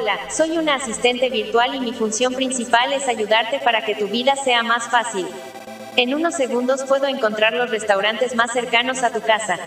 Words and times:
Hola, 0.00 0.30
soy 0.30 0.56
una 0.56 0.76
asistente 0.76 1.28
virtual 1.28 1.74
y 1.74 1.80
mi 1.80 1.92
función 1.92 2.32
principal 2.32 2.92
es 2.92 3.08
ayudarte 3.08 3.58
para 3.58 3.84
que 3.84 3.96
tu 3.96 4.06
vida 4.06 4.36
sea 4.36 4.62
más 4.62 4.88
fácil. 4.88 5.26
En 5.96 6.14
unos 6.14 6.36
segundos 6.36 6.84
puedo 6.84 7.08
encontrar 7.08 7.52
los 7.54 7.68
restaurantes 7.68 8.36
más 8.36 8.52
cercanos 8.52 9.02
a 9.02 9.10
tu 9.12 9.20
casa. 9.20 9.58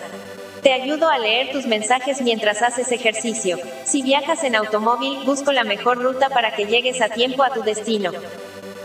Te 0.64 0.72
ayudo 0.72 1.10
a 1.10 1.20
leer 1.20 1.52
tus 1.52 1.66
mensajes 1.66 2.22
mientras 2.22 2.62
haces 2.62 2.94
ejercicio. 2.94 3.58
Si 3.84 4.04
viajas 4.04 4.46
en 4.46 4.56
automóvil, 4.56 5.20
busco 5.26 5.52
la 5.52 5.66
mejor 5.66 6.02
ruta 6.02 6.30
para 6.30 6.56
que 6.56 6.66
llegues 6.66 7.02
a 7.02 7.10
tiempo 7.10 7.44
a 7.44 7.50
tu 7.50 7.62
destino. 7.64 8.14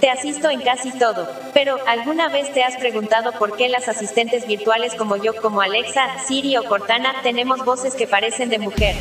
Te 0.00 0.10
asisto 0.10 0.50
en 0.50 0.62
casi 0.62 0.90
todo. 0.98 1.30
Pero, 1.54 1.78
¿alguna 1.86 2.28
vez 2.28 2.52
te 2.52 2.64
has 2.64 2.76
preguntado 2.76 3.30
por 3.38 3.56
qué 3.56 3.68
las 3.68 3.86
asistentes 3.86 4.48
virtuales 4.48 4.96
como 4.96 5.14
yo, 5.14 5.32
como 5.36 5.60
Alexa, 5.60 6.08
Siri 6.26 6.56
o 6.56 6.64
Cortana, 6.64 7.14
tenemos 7.22 7.64
voces 7.64 7.94
que 7.94 8.08
parecen 8.08 8.48
de 8.48 8.58
mujer? 8.58 8.96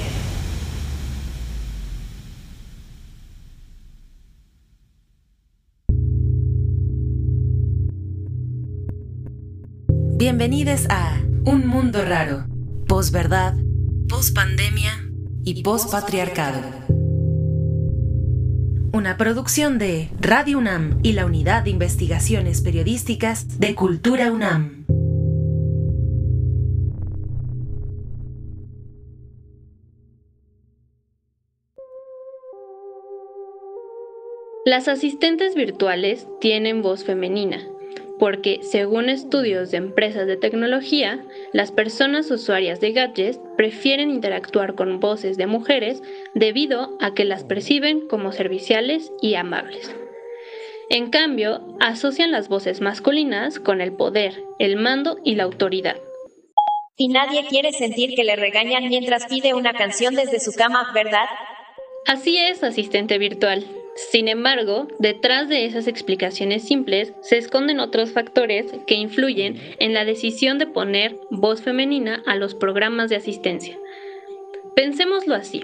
Bienvenidos 10.37 10.85
a 10.89 11.17
Un 11.45 11.65
Mundo 11.65 12.03
Raro, 12.03 12.43
posverdad, 12.89 13.53
pospandemia 14.09 14.91
y 15.45 15.63
pospatriarcado. 15.63 16.59
Una 18.91 19.15
producción 19.15 19.77
de 19.77 20.09
Radio 20.19 20.57
UNAM 20.57 20.99
y 21.03 21.13
la 21.13 21.25
Unidad 21.25 21.63
de 21.63 21.69
Investigaciones 21.69 22.59
Periodísticas 22.59 23.61
de 23.61 23.75
Cultura 23.75 24.29
UNAM. 24.29 24.85
Las 34.65 34.89
asistentes 34.89 35.55
virtuales 35.55 36.27
tienen 36.41 36.81
voz 36.81 37.05
femenina 37.05 37.65
porque, 38.19 38.59
según 38.61 39.09
estudios 39.09 39.71
de 39.71 39.77
empresas 39.77 40.27
de 40.27 40.37
tecnología, 40.37 41.23
las 41.53 41.71
personas 41.71 42.31
usuarias 42.31 42.79
de 42.79 42.93
gadgets 42.93 43.39
prefieren 43.57 44.09
interactuar 44.09 44.75
con 44.75 44.99
voces 44.99 45.37
de 45.37 45.47
mujeres 45.47 46.01
debido 46.33 46.97
a 47.01 47.13
que 47.13 47.25
las 47.25 47.43
perciben 47.43 48.07
como 48.07 48.31
serviciales 48.31 49.11
y 49.21 49.35
amables. 49.35 49.93
En 50.89 51.09
cambio, 51.09 51.61
asocian 51.79 52.31
las 52.31 52.47
voces 52.47 52.79
masculinas 52.79 53.59
con 53.59 53.81
el 53.81 53.93
poder, 53.93 54.43
el 54.59 54.77
mando 54.77 55.17
y 55.23 55.35
la 55.35 55.43
autoridad. 55.43 55.97
Y 56.97 57.09
nadie 57.09 57.45
quiere 57.49 57.71
sentir 57.71 58.15
que 58.15 58.23
le 58.23 58.35
regañan 58.35 58.87
mientras 58.87 59.25
pide 59.25 59.53
una 59.53 59.73
canción 59.73 60.15
desde 60.15 60.39
su 60.39 60.53
cama, 60.53 60.91
¿verdad? 60.93 61.25
Así 62.07 62.37
es, 62.37 62.63
asistente 62.63 63.17
virtual. 63.17 63.65
Sin 63.95 64.27
embargo, 64.27 64.87
detrás 64.99 65.47
de 65.47 65.65
esas 65.65 65.87
explicaciones 65.87 66.63
simples 66.63 67.13
se 67.21 67.37
esconden 67.37 67.79
otros 67.79 68.11
factores 68.11 68.73
que 68.85 68.95
influyen 68.95 69.57
en 69.79 69.93
la 69.93 70.03
decisión 70.03 70.57
de 70.57 70.67
poner 70.67 71.17
voz 71.31 71.61
femenina 71.61 72.21
a 72.25 72.35
los 72.35 72.55
programas 72.55 73.09
de 73.09 73.15
asistencia. 73.15 73.79
Pensémoslo 74.75 75.33
así. 75.33 75.63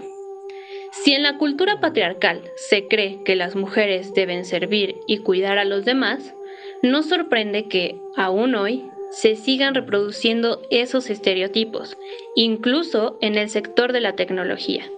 Si 1.04 1.14
en 1.14 1.24
la 1.24 1.38
cultura 1.38 1.82
patriarcal 1.82 2.42
se 2.56 2.88
cree 2.88 3.22
que 3.24 3.36
las 3.36 3.58
mujeres 3.58 4.14
deben 4.14 4.46
servir 4.46 4.96
y 5.08 5.18
cuidar 5.18 5.58
a 5.58 5.66
los 5.66 5.84
demás, 5.84 6.34
no 6.82 7.04
sorprende 7.04 7.68
que, 7.68 8.00
aún 8.16 8.56
hoy, 8.56 8.86
se 9.12 9.36
sigan 9.36 9.76
reproduciendo 9.76 10.62
esos 10.70 11.10
estereotipos, 11.10 11.98
incluso 12.36 13.18
en 13.20 13.36
el 13.36 13.50
sector 13.50 13.92
de 13.92 14.00
la 14.00 14.16
tecnología. 14.16 14.90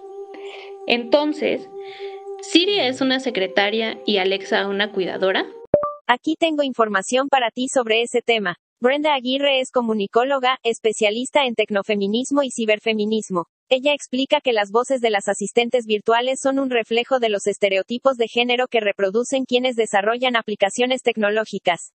Entonces, 0.86 1.68
¿Siri 2.50 2.78
es 2.78 3.00
una 3.00 3.20
secretaria 3.20 3.98
y 4.04 4.18
Alexa 4.18 4.68
una 4.68 4.92
cuidadora? 4.92 5.46
Aquí 6.06 6.36
tengo 6.38 6.62
información 6.62 7.28
para 7.28 7.50
ti 7.50 7.68
sobre 7.68 8.02
ese 8.02 8.20
tema. 8.20 8.56
Brenda 8.80 9.14
Aguirre 9.14 9.60
es 9.60 9.70
comunicóloga, 9.70 10.58
especialista 10.62 11.46
en 11.46 11.54
tecnofeminismo 11.54 12.42
y 12.42 12.50
ciberfeminismo. 12.50 13.46
Ella 13.70 13.94
explica 13.94 14.40
que 14.42 14.52
las 14.52 14.70
voces 14.70 15.00
de 15.00 15.08
las 15.08 15.28
asistentes 15.28 15.86
virtuales 15.86 16.38
son 16.40 16.58
un 16.58 16.68
reflejo 16.68 17.18
de 17.18 17.30
los 17.30 17.46
estereotipos 17.46 18.18
de 18.18 18.28
género 18.28 18.66
que 18.68 18.80
reproducen 18.80 19.46
quienes 19.46 19.74
desarrollan 19.74 20.36
aplicaciones 20.36 21.02
tecnológicas. 21.02 21.94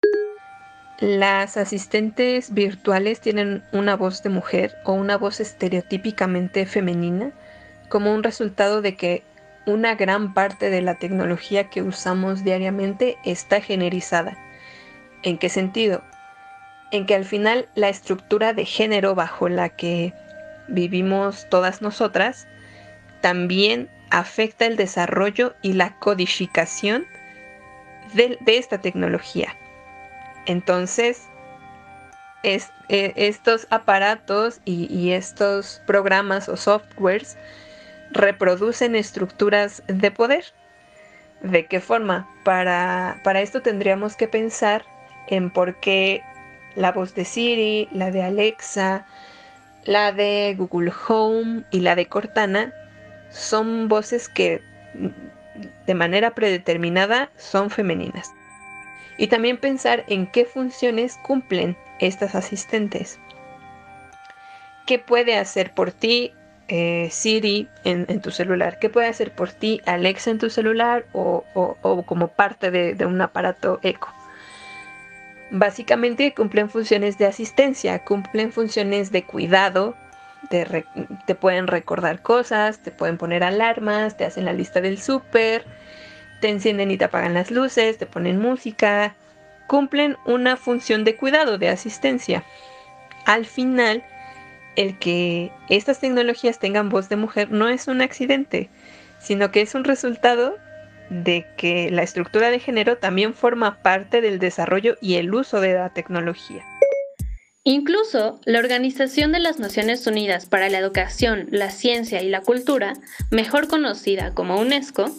Las 1.00 1.58
asistentes 1.58 2.54
virtuales 2.54 3.20
tienen 3.20 3.64
una 3.72 3.96
voz 3.96 4.22
de 4.22 4.30
mujer 4.30 4.76
o 4.84 4.94
una 4.94 5.18
voz 5.18 5.40
estereotípicamente 5.40 6.64
femenina 6.64 7.34
como 7.90 8.14
un 8.14 8.22
resultado 8.22 8.82
de 8.82 8.96
que 8.96 9.22
una 9.66 9.94
gran 9.94 10.34
parte 10.34 10.70
de 10.70 10.82
la 10.82 10.94
tecnología 10.94 11.68
que 11.70 11.82
usamos 11.82 12.44
diariamente 12.44 13.18
está 13.24 13.60
generizada. 13.60 14.36
¿En 15.22 15.38
qué 15.38 15.48
sentido? 15.48 16.02
En 16.90 17.06
que 17.06 17.14
al 17.14 17.24
final 17.24 17.68
la 17.74 17.88
estructura 17.88 18.52
de 18.52 18.64
género 18.64 19.14
bajo 19.14 19.48
la 19.48 19.68
que 19.68 20.14
vivimos 20.68 21.46
todas 21.50 21.82
nosotras 21.82 22.46
también 23.20 23.90
afecta 24.10 24.66
el 24.66 24.76
desarrollo 24.76 25.54
y 25.60 25.74
la 25.74 25.98
codificación 25.98 27.06
de, 28.14 28.38
esta 28.46 28.78
tecnología. 28.78 29.54
Entonces, 30.46 31.28
e, 32.42 32.62
estos 32.88 33.66
aparatos 33.68 34.60
y 34.64 35.10
estos 35.10 35.82
programas 35.86 36.48
o 36.48 36.56
softwares 36.56 37.36
reproducen 38.10 38.94
estructuras 38.96 39.82
de 39.86 40.10
poder. 40.10 40.44
¿De 41.42 41.66
qué 41.66 41.80
forma? 41.80 42.28
Para, 42.44 43.20
para 43.22 43.40
esto 43.40 43.62
tendríamos 43.62 44.16
que 44.16 44.28
pensar 44.28 44.84
en 45.28 45.50
por 45.50 45.78
qué 45.80 46.22
la 46.74 46.92
voz 46.92 47.14
de 47.14 47.24
Siri, 47.24 47.88
la 47.92 48.10
de 48.10 48.22
Alexa, 48.22 49.06
la 49.84 50.12
de 50.12 50.54
Google 50.58 50.92
Home 51.08 51.64
y 51.70 51.80
la 51.80 51.94
de 51.94 52.06
Cortana 52.06 52.72
son 53.30 53.88
voces 53.88 54.28
que 54.28 54.62
de 55.86 55.94
manera 55.94 56.34
predeterminada 56.34 57.30
son 57.36 57.70
femeninas. 57.70 58.32
Y 59.16 59.26
también 59.26 59.58
pensar 59.58 60.04
en 60.08 60.30
qué 60.30 60.44
funciones 60.44 61.18
cumplen 61.22 61.76
estas 61.98 62.34
asistentes. 62.34 63.18
¿Qué 64.86 64.98
puede 64.98 65.36
hacer 65.36 65.74
por 65.74 65.90
ti 65.90 66.32
eh, 66.68 67.08
Siri 67.10 67.68
en, 67.84 68.20
tu 68.20 68.30
celular? 68.30 68.78
¿Qué 68.78 68.90
puede 68.90 69.08
hacer 69.08 69.32
por 69.32 69.50
ti 69.50 69.80
Alexa 69.86 70.30
en 70.30 70.38
tu 70.38 70.50
celular 70.50 71.06
o, 71.12 71.44
como 72.06 72.28
parte 72.28 72.70
de, 72.70 73.06
un 73.06 73.20
aparato 73.20 73.80
eco? 73.82 74.12
Básicamente 75.50 76.34
cumplen 76.34 76.68
funciones 76.68 77.16
de 77.16 77.26
asistencia, 77.26 78.04
cumplen 78.04 78.52
funciones 78.52 79.10
de 79.10 79.24
cuidado, 79.24 79.96
te, 80.50 81.34
pueden 81.34 81.66
recordar 81.66 82.22
cosas, 82.22 82.78
te 82.78 82.90
pueden 82.90 83.16
poner 83.16 83.42
alarmas, 83.42 84.16
te 84.16 84.24
hacen 84.24 84.44
la 84.44 84.52
lista 84.52 84.80
del 84.80 85.00
súper, 85.00 85.64
te 86.40 86.50
encienden 86.50 86.90
y 86.90 86.98
te 86.98 87.06
apagan 87.06 87.34
las 87.34 87.50
luces, 87.50 87.98
te 87.98 88.06
ponen 88.06 88.38
música, 88.38 89.14
cumplen 89.66 90.16
una 90.26 90.56
función 90.56 91.04
de 91.04 91.16
cuidado, 91.16 91.58
de 91.58 91.68
asistencia. 91.68 92.44
Al 93.24 93.46
final, 93.46 94.04
el 94.78 94.96
que 94.96 95.50
estas 95.68 95.98
tecnologías 95.98 96.60
tengan 96.60 96.88
voz 96.88 97.08
de 97.08 97.16
mujer 97.16 97.50
no 97.50 97.68
es 97.68 97.88
un 97.88 98.00
accidente, 98.00 98.70
sino 99.18 99.50
que 99.50 99.60
es 99.60 99.74
un 99.74 99.82
resultado 99.82 100.56
de 101.10 101.44
que 101.56 101.90
la 101.90 102.04
estructura 102.04 102.48
de 102.50 102.60
género 102.60 102.96
también 102.96 103.34
forma 103.34 103.82
parte 103.82 104.20
del 104.20 104.38
desarrollo 104.38 104.96
y 105.00 105.16
el 105.16 105.34
uso 105.34 105.60
de 105.60 105.74
la 105.74 105.92
tecnología. 105.92 106.64
Incluso 107.64 108.40
la 108.44 108.60
Organización 108.60 109.32
de 109.32 109.40
las 109.40 109.58
Naciones 109.58 110.06
Unidas 110.06 110.46
para 110.46 110.68
la 110.68 110.78
Educación, 110.78 111.48
la 111.50 111.70
Ciencia 111.70 112.22
y 112.22 112.28
la 112.28 112.40
Cultura, 112.40 112.92
mejor 113.32 113.66
conocida 113.66 114.32
como 114.32 114.60
UNESCO, 114.60 115.10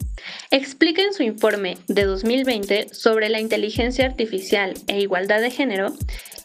explica 0.52 1.02
en 1.02 1.14
su 1.14 1.24
informe 1.24 1.78
de 1.88 2.06
2020 2.06 2.94
sobre 2.94 3.28
la 3.28 3.42
inteligencia 3.42 4.06
artificial 4.06 4.74
e 4.88 5.02
igualdad 5.02 5.42
de 5.42 5.52
género 5.52 5.94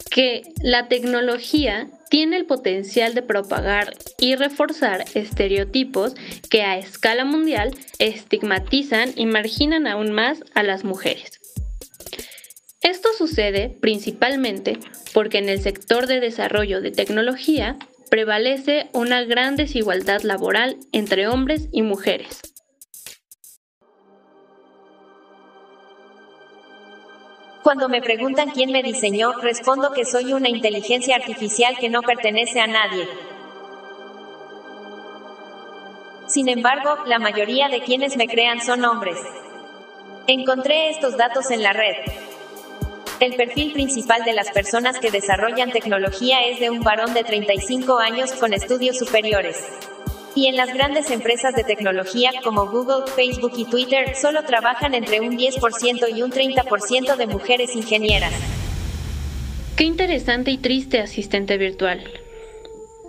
que 0.09 0.43
la 0.61 0.87
tecnología 0.87 1.89
tiene 2.09 2.37
el 2.37 2.45
potencial 2.45 3.13
de 3.13 3.21
propagar 3.21 3.93
y 4.19 4.35
reforzar 4.35 5.05
estereotipos 5.13 6.15
que 6.49 6.63
a 6.63 6.77
escala 6.77 7.25
mundial 7.25 7.75
estigmatizan 7.99 9.11
y 9.15 9.25
marginan 9.25 9.87
aún 9.87 10.11
más 10.11 10.43
a 10.53 10.63
las 10.63 10.83
mujeres. 10.83 11.39
Esto 12.81 13.09
sucede 13.17 13.75
principalmente 13.81 14.77
porque 15.13 15.39
en 15.39 15.49
el 15.49 15.59
sector 15.59 16.07
de 16.07 16.19
desarrollo 16.19 16.81
de 16.81 16.91
tecnología 16.91 17.77
prevalece 18.11 18.89
una 18.93 19.23
gran 19.23 19.55
desigualdad 19.55 20.21
laboral 20.21 20.77
entre 20.91 21.27
hombres 21.27 21.67
y 21.71 21.81
mujeres. 21.81 22.54
Cuando 27.65 27.89
me 27.89 27.99
preguntan 27.99 28.51
quién 28.51 28.71
me 28.71 28.83
diseñó, 28.83 29.31
respondo 29.41 29.91
que 29.91 30.05
soy 30.05 30.33
una 30.33 30.49
inteligencia 30.49 31.15
artificial 31.15 31.75
que 31.79 31.89
no 31.89 32.03
pertenece 32.03 32.59
a 32.59 32.67
nadie. 32.67 33.09
Sin 36.27 36.47
embargo, 36.47 36.97
la 37.07 37.17
mayoría 37.17 37.67
de 37.67 37.81
quienes 37.81 38.17
me 38.17 38.27
crean 38.27 38.61
son 38.61 38.85
hombres. 38.85 39.17
Encontré 40.27 40.91
estos 40.91 41.17
datos 41.17 41.49
en 41.49 41.63
la 41.63 41.73
red. 41.73 41.95
El 43.19 43.35
perfil 43.35 43.73
principal 43.73 44.23
de 44.23 44.33
las 44.33 44.51
personas 44.51 44.99
que 44.99 45.09
desarrollan 45.09 45.71
tecnología 45.71 46.45
es 46.45 46.59
de 46.59 46.69
un 46.69 46.81
varón 46.81 47.15
de 47.15 47.23
35 47.23 47.97
años 47.97 48.31
con 48.33 48.53
estudios 48.53 48.99
superiores. 48.99 49.57
Y 50.35 50.47
en 50.47 50.57
las 50.57 50.73
grandes 50.73 51.11
empresas 51.11 51.55
de 51.55 51.63
tecnología 51.63 52.31
como 52.43 52.67
Google, 52.67 53.09
Facebook 53.15 53.53
y 53.55 53.63
Twitter 53.63 54.15
solo 54.15 54.43
trabajan 54.43 54.93
entre 54.93 55.21
un 55.21 55.37
10% 55.37 56.13
y 56.13 56.21
un 56.21 56.31
30% 56.31 57.15
de 57.15 57.27
mujeres 57.27 57.73
ingenieras. 57.73 58.33
Qué 59.77 59.85
interesante 59.85 60.51
y 60.51 60.57
triste 60.57 60.99
asistente 60.99 61.57
virtual. 61.57 62.03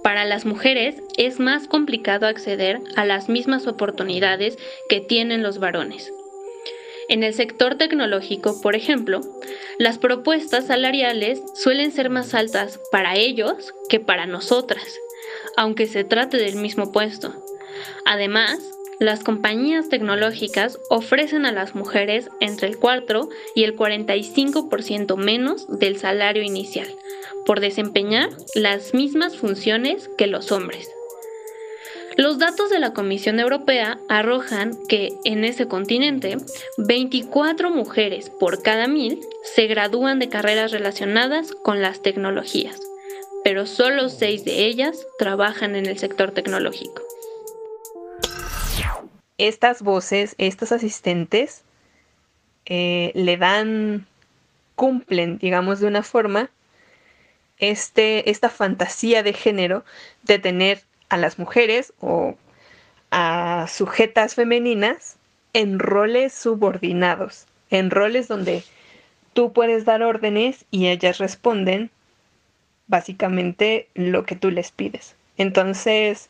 Para 0.04 0.24
las 0.24 0.46
mujeres 0.46 1.02
es 1.16 1.40
más 1.40 1.66
complicado 1.66 2.28
acceder 2.28 2.80
a 2.94 3.04
las 3.04 3.28
mismas 3.28 3.66
oportunidades 3.66 4.56
que 4.88 5.00
tienen 5.00 5.42
los 5.42 5.58
varones. 5.58 6.12
En 7.08 7.24
el 7.24 7.34
sector 7.34 7.76
tecnológico, 7.76 8.60
por 8.62 8.76
ejemplo, 8.76 9.20
las 9.78 9.98
propuestas 9.98 10.66
salariales 10.66 11.42
suelen 11.54 11.90
ser 11.90 12.08
más 12.08 12.34
altas 12.34 12.80
para 12.92 13.16
ellos 13.16 13.74
que 13.88 13.98
para 13.98 14.26
nosotras 14.26 14.86
aunque 15.56 15.86
se 15.86 16.04
trate 16.04 16.36
del 16.36 16.56
mismo 16.56 16.92
puesto. 16.92 17.34
Además, 18.04 18.58
las 18.98 19.22
compañías 19.22 19.90
tecnológicas 19.90 20.78
ofrecen 20.88 21.44
a 21.44 21.52
las 21.52 21.74
mujeres 21.74 22.30
entre 22.40 22.68
el 22.68 22.78
4 22.78 23.28
y 23.54 23.64
el 23.64 23.76
45% 23.76 25.16
menos 25.16 25.66
del 25.78 25.98
salario 25.98 26.42
inicial 26.42 26.88
por 27.44 27.60
desempeñar 27.60 28.30
las 28.54 28.94
mismas 28.94 29.36
funciones 29.36 30.08
que 30.16 30.26
los 30.26 30.50
hombres. 30.50 30.90
Los 32.16 32.38
datos 32.38 32.70
de 32.70 32.78
la 32.78 32.94
Comisión 32.94 33.38
Europea 33.38 34.00
arrojan 34.08 34.72
que 34.88 35.12
en 35.24 35.44
ese 35.44 35.68
continente 35.68 36.38
24 36.78 37.70
mujeres 37.70 38.30
por 38.30 38.62
cada 38.62 38.88
mil 38.88 39.20
se 39.42 39.66
gradúan 39.66 40.18
de 40.18 40.30
carreras 40.30 40.72
relacionadas 40.72 41.52
con 41.52 41.82
las 41.82 42.00
tecnologías 42.00 42.85
pero 43.46 43.64
solo 43.64 44.08
seis 44.08 44.44
de 44.44 44.66
ellas 44.66 45.06
trabajan 45.20 45.76
en 45.76 45.86
el 45.86 46.00
sector 46.00 46.32
tecnológico. 46.32 47.00
Estas 49.38 49.82
voces, 49.82 50.34
estos 50.38 50.72
asistentes, 50.72 51.62
eh, 52.64 53.12
le 53.14 53.36
dan, 53.36 54.04
cumplen, 54.74 55.38
digamos, 55.38 55.78
de 55.78 55.86
una 55.86 56.02
forma, 56.02 56.50
este, 57.58 58.30
esta 58.30 58.50
fantasía 58.50 59.22
de 59.22 59.32
género 59.32 59.84
de 60.24 60.40
tener 60.40 60.82
a 61.08 61.16
las 61.16 61.38
mujeres 61.38 61.92
o 62.00 62.34
a 63.12 63.66
sujetas 63.68 64.34
femeninas 64.34 65.18
en 65.52 65.78
roles 65.78 66.34
subordinados, 66.34 67.46
en 67.70 67.92
roles 67.92 68.26
donde 68.26 68.64
tú 69.34 69.52
puedes 69.52 69.84
dar 69.84 70.02
órdenes 70.02 70.64
y 70.72 70.88
ellas 70.88 71.18
responden 71.18 71.92
básicamente 72.86 73.88
lo 73.94 74.24
que 74.24 74.36
tú 74.36 74.50
les 74.50 74.70
pides. 74.70 75.16
Entonces, 75.38 76.28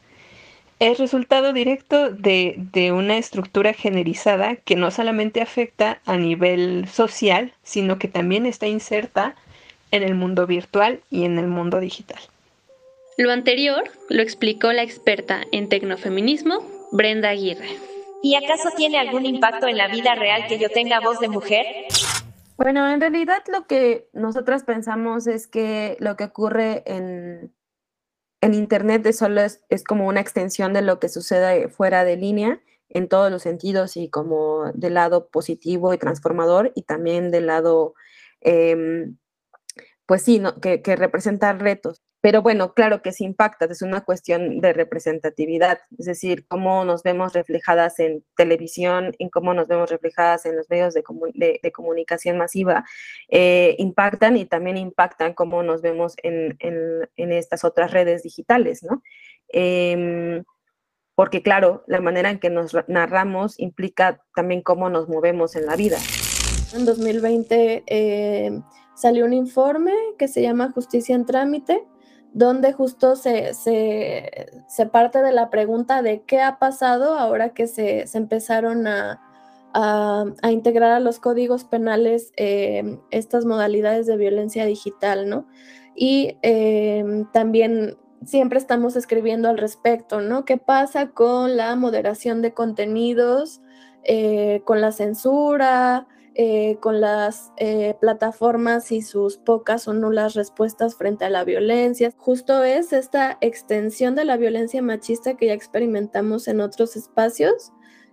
es 0.78 0.98
resultado 0.98 1.52
directo 1.52 2.10
de, 2.10 2.92
una 2.92 3.16
estructura 3.16 3.72
generalizada 3.72 4.56
que 4.56 4.76
no 4.76 4.90
solamente 4.90 5.40
afecta 5.40 6.00
a 6.04 6.16
nivel 6.16 6.86
social, 6.88 7.52
sino 7.62 7.98
que 7.98 8.08
también 8.08 8.46
está 8.46 8.66
inserta 8.66 9.34
en 9.90 10.02
el 10.02 10.14
mundo 10.14 10.46
virtual 10.46 11.00
y 11.10 11.24
en 11.24 11.38
el 11.38 11.46
mundo 11.46 11.80
digital. 11.80 12.20
Lo 13.16 13.32
anterior 13.32 13.84
lo 14.10 14.20
explicó 14.20 14.72
la 14.72 14.82
experta 14.82 15.42
en 15.52 15.70
tecnofeminismo, 15.70 16.62
Brenda 16.92 17.30
Aguirre. 17.30 17.70
¿Y 18.22 18.34
acaso 18.34 18.70
tiene 18.76 18.98
algún 18.98 19.24
impacto 19.24 19.68
en 19.68 19.78
la 19.78 19.88
vida 19.88 20.14
real 20.14 20.46
que 20.48 20.58
yo 20.58 20.68
tenga 20.68 21.00
voz 21.00 21.20
de 21.20 21.28
mujer? 21.28 21.64
Bueno, 22.56 22.90
en 22.90 23.00
realidad 23.00 23.42
lo 23.52 23.66
que 23.66 24.08
nosotras 24.14 24.64
pensamos 24.64 25.26
es 25.26 25.46
que 25.46 25.96
lo 26.00 26.16
que 26.16 26.24
ocurre 26.24 26.82
en, 26.86 27.54
en 28.40 28.54
Internet 28.54 29.04
es 29.06 29.18
solo 29.18 29.42
es, 29.42 29.84
como 29.86 30.06
una 30.08 30.20
extensión 30.20 30.72
de 30.72 30.82
lo 30.82 30.98
que 30.98 31.10
sucede 31.10 31.68
fuera 31.68 32.04
de 32.04 32.16
línea 32.16 32.62
en 32.88 33.08
todos 33.08 33.30
los 33.30 33.42
sentidos 33.42 33.96
y 33.96 34.08
como 34.08 34.72
del 34.74 34.94
lado 34.94 35.28
positivo 35.28 35.92
y 35.92 35.98
transformador 35.98 36.72
y 36.74 36.82
también 36.82 37.30
del 37.30 37.46
lado, 37.46 37.94
em, 38.40 39.18
pues 40.06 40.22
sí, 40.22 40.42
que, 40.62 40.82
que 40.82 40.96
representa 40.96 41.52
retos. 41.52 42.05
Pero 42.26 42.42
bueno, 42.42 42.74
claro 42.74 43.02
que 43.02 43.12
sí 43.12 43.22
impacta, 43.22 43.66
es 43.66 43.82
una 43.82 44.00
cuestión 44.00 44.60
de 44.60 44.72
representatividad, 44.72 45.78
es 45.96 46.06
decir, 46.06 46.44
cómo 46.48 46.84
nos 46.84 47.04
vemos 47.04 47.34
reflejadas 47.34 48.00
en 48.00 48.24
televisión, 48.36 49.14
en 49.20 49.28
cómo 49.30 49.54
nos 49.54 49.68
vemos 49.68 49.90
reflejadas 49.90 50.44
en 50.44 50.56
los 50.56 50.68
medios 50.68 50.92
de, 50.92 51.04
comunicación 51.72 52.36
masiva, 52.36 52.84
eh, 53.28 53.76
impactan 53.78 54.36
y 54.36 54.44
también 54.44 54.76
impactan 54.76 55.34
cómo 55.34 55.62
nos 55.62 55.82
vemos 55.82 56.16
en, 56.24 56.58
estas 57.16 57.62
otras 57.62 57.92
redes 57.92 58.24
digitales, 58.24 58.82
¿no? 58.82 59.04
Em, 59.46 60.42
porque 61.14 61.42
claro, 61.42 61.84
la 61.86 62.00
manera 62.00 62.28
en 62.30 62.40
que 62.40 62.50
nos 62.50 62.76
narramos 62.88 63.56
implica 63.60 64.20
también 64.34 64.62
cómo 64.62 64.90
nos 64.90 65.08
movemos 65.08 65.54
en 65.54 65.66
la 65.66 65.76
vida. 65.76 65.98
En 66.74 66.86
2020 66.86 67.84
eh, 67.86 68.50
salió 68.96 69.26
un 69.26 69.32
informe 69.32 69.92
que 70.18 70.26
se 70.26 70.42
llama 70.42 70.72
Justicia 70.72 71.14
en 71.14 71.24
Trámite, 71.24 71.86
donde 72.36 72.74
justo 72.74 73.16
se, 73.16 73.54
se, 73.54 74.86
parte 74.92 75.22
de 75.22 75.32
la 75.32 75.48
pregunta 75.48 76.02
de 76.02 76.20
qué 76.20 76.42
ha 76.42 76.58
pasado 76.58 77.14
ahora 77.18 77.54
que 77.54 77.66
se, 77.66 78.04
empezaron 78.12 78.86
a, 78.86 79.22
a, 79.72 80.50
integrar 80.50 80.90
a 80.90 81.00
los 81.00 81.18
códigos 81.18 81.64
penales 81.64 82.34
eh, 82.36 82.98
estas 83.10 83.46
modalidades 83.46 84.04
de 84.04 84.18
violencia 84.18 84.66
digital, 84.66 85.30
¿no? 85.30 85.46
Y 85.94 86.36
eh, 86.42 87.24
también 87.32 87.96
siempre 88.22 88.58
estamos 88.58 88.96
escribiendo 88.96 89.48
al 89.48 89.56
respecto, 89.56 90.20
¿no? 90.20 90.44
¿Qué 90.44 90.58
pasa 90.58 91.12
con 91.12 91.56
la 91.56 91.74
moderación 91.74 92.42
de 92.42 92.52
contenidos, 92.52 93.62
eh, 94.04 94.60
con 94.66 94.82
la 94.82 94.92
censura? 94.92 96.06
Eh, 96.38 96.76
con 96.80 97.00
las 97.00 97.50
eh, 97.56 97.94
plataformas 97.98 98.92
y 98.92 99.00
sus 99.00 99.38
pocas 99.38 99.88
o 99.88 99.94
nulas 99.94 100.34
respuestas 100.34 100.94
frente 100.94 101.24
a 101.24 101.30
la 101.30 101.44
violencia. 101.44 102.12
Justo 102.14 102.62
es 102.62 102.92
esta 102.92 103.38
extensión 103.40 104.14
de 104.14 104.26
la 104.26 104.36
violencia 104.36 104.82
machista 104.82 105.38
que 105.38 105.46
ya 105.46 105.54
experimentamos 105.54 106.46
en 106.46 106.60
otros 106.60 106.94
espacios 106.94 107.72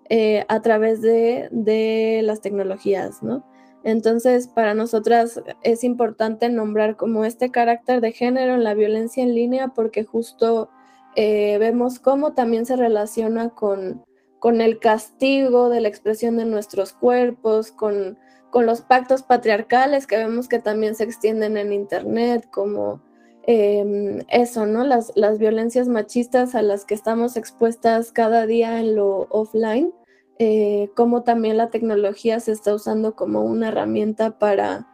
eh, 0.10 0.46
a 0.48 0.62
través 0.62 1.02
de, 1.02 1.50
de, 1.52 2.22
las 2.24 2.40
tecnologías, 2.40 3.22
¿no? 3.24 3.46
Entonces, 3.84 4.48
para 4.48 4.74
nosotras 4.74 5.44
es 5.62 5.84
importante 5.84 6.48
nombrar 6.48 6.96
como 6.96 7.26
este 7.26 7.52
carácter 7.52 8.00
de 8.00 8.14
género 8.14 8.54
en 8.54 8.64
la 8.64 8.74
violencia 8.74 9.22
en 9.22 9.36
línea 9.36 9.74
porque 9.76 10.06
justo 10.06 10.70
vemos 11.18 12.00
cómo 12.00 12.34
también 12.34 12.66
se 12.66 12.78
relaciona 12.78 13.50
con 13.50 14.06
con 14.44 14.60
el 14.60 14.78
castigo 14.78 15.70
de 15.70 15.80
la 15.80 15.88
expresión 15.88 16.36
de 16.36 16.44
nuestros 16.44 16.92
cuerpos, 16.92 17.72
con, 17.72 18.18
los 18.54 18.82
pactos 18.82 19.24
patriarcales 19.24 20.06
que 20.06 20.18
vemos 20.18 20.50
que 20.50 20.60
también 20.60 20.96
se 20.96 21.06
extienden 21.06 21.56
en 21.56 21.72
Internet, 21.72 22.50
como 22.52 23.02
em, 23.48 24.20
eso, 24.28 24.66
¿no? 24.66 24.84
Las, 24.84 25.14
las 25.16 25.40
violencias 25.40 25.88
machistas 25.88 26.56
a 26.56 26.62
las 26.62 26.84
que 26.84 26.94
estamos 26.94 27.38
expuestas 27.38 28.12
cada 28.12 28.46
día 28.46 28.82
en 28.82 28.98
lo 28.98 29.28
offline, 29.30 29.94
eh, 30.40 30.90
como 30.94 31.24
también 31.24 31.56
la 31.56 31.70
tecnología 31.70 32.42
se 32.42 32.52
está 32.52 32.76
usando 32.76 33.16
como 33.16 33.44
una 33.44 33.70
herramienta 33.70 34.40
para, 34.40 34.90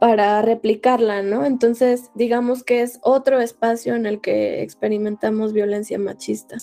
para 0.00 0.42
replicarla, 0.42 1.22
¿no? 1.22 1.44
Entonces, 1.44 2.10
digamos 2.16 2.64
que 2.64 2.82
es 2.82 2.98
otro 3.02 3.40
espacio 3.40 3.94
en 3.94 4.06
el 4.06 4.20
que 4.20 4.60
experimentamos 4.60 5.52
violencia 5.52 6.00
machista. 6.00 6.56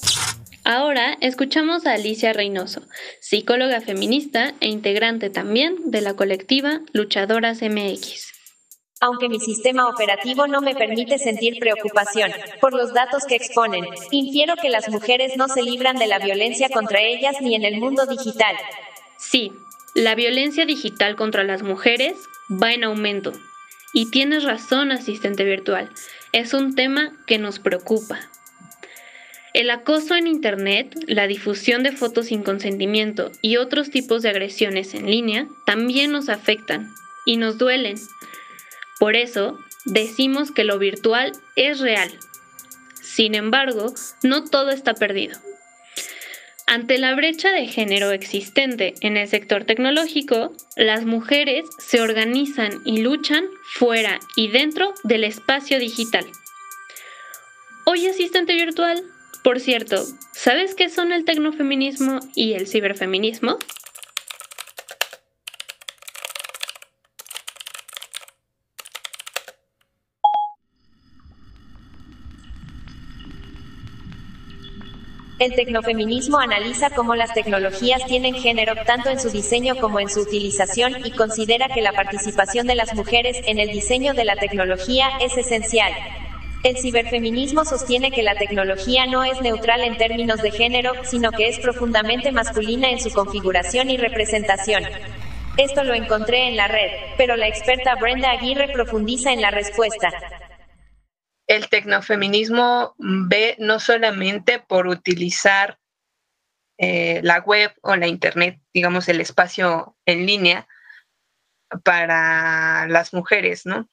Ahora 0.68 1.16
escuchamos 1.22 1.86
a 1.86 1.94
Alicia 1.94 2.34
Reynoso, 2.34 2.82
psicóloga 3.22 3.82
feminista 3.82 4.56
e 4.62 4.68
integrante 4.68 5.30
también 5.30 5.76
de 5.92 6.02
la 6.02 6.16
colectiva 6.16 6.82
Luchadoras 6.92 7.62
MX. 7.62 8.34
Aunque 9.00 9.30
mi 9.30 9.40
sistema 9.40 9.88
operativo 9.88 10.48
no 10.48 10.62
me 10.62 10.74
permite 10.74 11.20
sentir 11.20 11.60
preocupación 11.60 12.32
por 12.60 12.74
los 12.74 12.96
datos 12.96 13.26
que 13.26 13.36
exponen, 13.36 13.86
infiero 14.10 14.56
que 14.56 14.72
las 14.72 14.90
mujeres 14.90 15.38
no 15.38 15.48
se 15.48 15.62
libran 15.62 15.98
de 15.98 16.08
la 16.08 16.18
violencia 16.18 16.68
contra 16.70 17.00
ellas 17.00 17.36
ni 17.42 17.54
en 17.54 17.64
el 17.64 17.78
mundo 17.78 18.08
digital. 18.08 18.56
Sí, 19.20 19.52
la 19.94 20.16
violencia 20.16 20.66
digital 20.66 21.16
contra 21.16 21.44
las 21.44 21.62
mujeres 21.62 22.18
va 22.50 22.74
en 22.74 22.86
aumento. 22.86 23.34
Y 23.94 24.10
tienes 24.10 24.44
razón, 24.44 24.92
asistente 24.92 25.44
virtual, 25.44 25.92
es 26.32 26.56
un 26.56 26.74
tema 26.74 27.12
que 27.28 27.38
nos 27.38 27.60
preocupa. 27.60 28.20
El 29.56 29.70
acoso 29.70 30.18
en 30.18 30.28
Internet, 30.28 30.94
la 31.08 31.28
difusión 31.28 31.82
de 31.82 31.94
fotos 31.94 32.26
sin 32.26 32.44
consentimiento 32.44 33.32
y 33.42 33.56
otros 33.56 33.90
tipos 33.90 34.22
de 34.22 34.28
agresiones 34.28 34.94
en 34.94 35.10
línea 35.10 35.48
también 35.66 36.12
nos 36.12 36.28
afectan 36.28 36.94
y 37.26 37.38
nos 37.38 37.58
duelen. 37.58 37.96
Por 39.00 39.16
eso, 39.16 39.58
decimos 39.86 40.52
que 40.52 40.66
lo 40.66 40.78
virtual 40.78 41.32
es 41.56 41.80
real. 41.80 42.12
Sin 43.02 43.34
embargo, 43.34 43.94
no 44.24 44.44
todo 44.44 44.72
está 44.72 44.94
perdido. 44.94 45.40
Ante 46.68 46.98
la 46.98 47.16
brecha 47.16 47.54
de 47.54 47.68
género 47.68 48.12
existente 48.12 48.96
en 49.00 49.16
el 49.16 49.30
sector 49.30 49.64
tecnológico, 49.64 50.52
las 50.76 51.06
mujeres 51.06 51.64
se 51.78 52.02
organizan 52.02 52.82
y 52.84 52.98
luchan 52.98 53.46
fuera 53.76 54.20
y 54.36 54.50
dentro 54.50 54.94
del 55.06 55.24
espacio 55.24 55.80
digital. 55.80 56.26
Hoy 57.86 58.08
asistente 58.08 58.54
virtual, 58.54 59.02
por 59.46 59.60
cierto, 59.60 60.04
¿sabes 60.34 60.74
qué 60.74 60.90
son 60.90 61.12
el 61.12 61.24
tecnofeminismo 61.24 62.20
y 62.34 62.54
el 62.54 62.66
ciberfeminismo? 62.66 63.60
El 75.38 75.54
tecnofeminismo 75.54 76.40
analiza 76.40 76.90
cómo 76.90 77.14
las 77.14 77.32
tecnologías 77.36 78.04
tienen 78.08 78.34
género 78.34 78.74
tanto 78.88 79.12
en 79.12 79.20
su 79.20 79.30
diseño 79.30 79.76
como 79.76 80.00
en 80.00 80.10
su 80.10 80.22
utilización 80.22 81.06
y 81.06 81.12
considera 81.12 81.68
que 81.68 81.84
la 81.84 81.92
participación 81.92 82.66
de 82.66 82.74
las 82.74 82.96
mujeres 82.96 83.38
en 83.46 83.60
el 83.60 83.70
diseño 83.70 84.16
de 84.16 84.26
la 84.26 84.38
tecnología 84.38 85.08
es 85.22 85.38
esencial. 85.38 85.94
El 86.66 86.78
ciberfeminismo 86.78 87.64
sostiene 87.64 88.12
que 88.12 88.24
la 88.24 88.36
tecnología 88.36 89.06
no 89.06 89.24
es 89.24 89.40
neutral 89.40 89.82
en 89.82 89.98
términos 89.98 90.42
de 90.42 90.52
género, 90.52 90.92
sino 91.06 91.32
que 91.32 91.48
es 91.48 91.60
profundamente 91.60 92.34
masculina 92.34 92.90
en 92.90 93.00
su 93.00 93.12
configuración 93.12 93.90
y 93.90 93.98
representación. 93.98 94.84
Esto 95.58 95.86
lo 95.86 95.94
encontré 95.94 96.50
en 96.50 96.58
la 96.58 96.68
red, 96.68 96.92
pero 97.18 97.38
la 97.38 97.48
experta 97.48 97.96
Brenda 97.96 98.32
Aguirre 98.32 98.74
profundiza 98.74 99.32
en 99.32 99.42
la 99.42 99.52
respuesta 99.52 100.10
el 101.48 101.70
tecnofeminismo 101.70 102.96
ve 102.98 103.56
no 103.60 103.80
solamente 103.80 104.60
por 104.60 104.88
utilizar 104.88 105.80
eh, 106.78 107.22
la 107.24 107.40
web 107.40 107.74
o 107.82 107.96
la 107.96 108.08
internet, 108.08 108.60
digamos, 108.74 109.08
el 109.08 109.22
espacio 109.22 109.96
en 110.06 110.26
línea 110.26 110.68
para 111.84 112.88
las 112.88 113.14
mujeres, 113.14 113.66
¿no? 113.66 113.90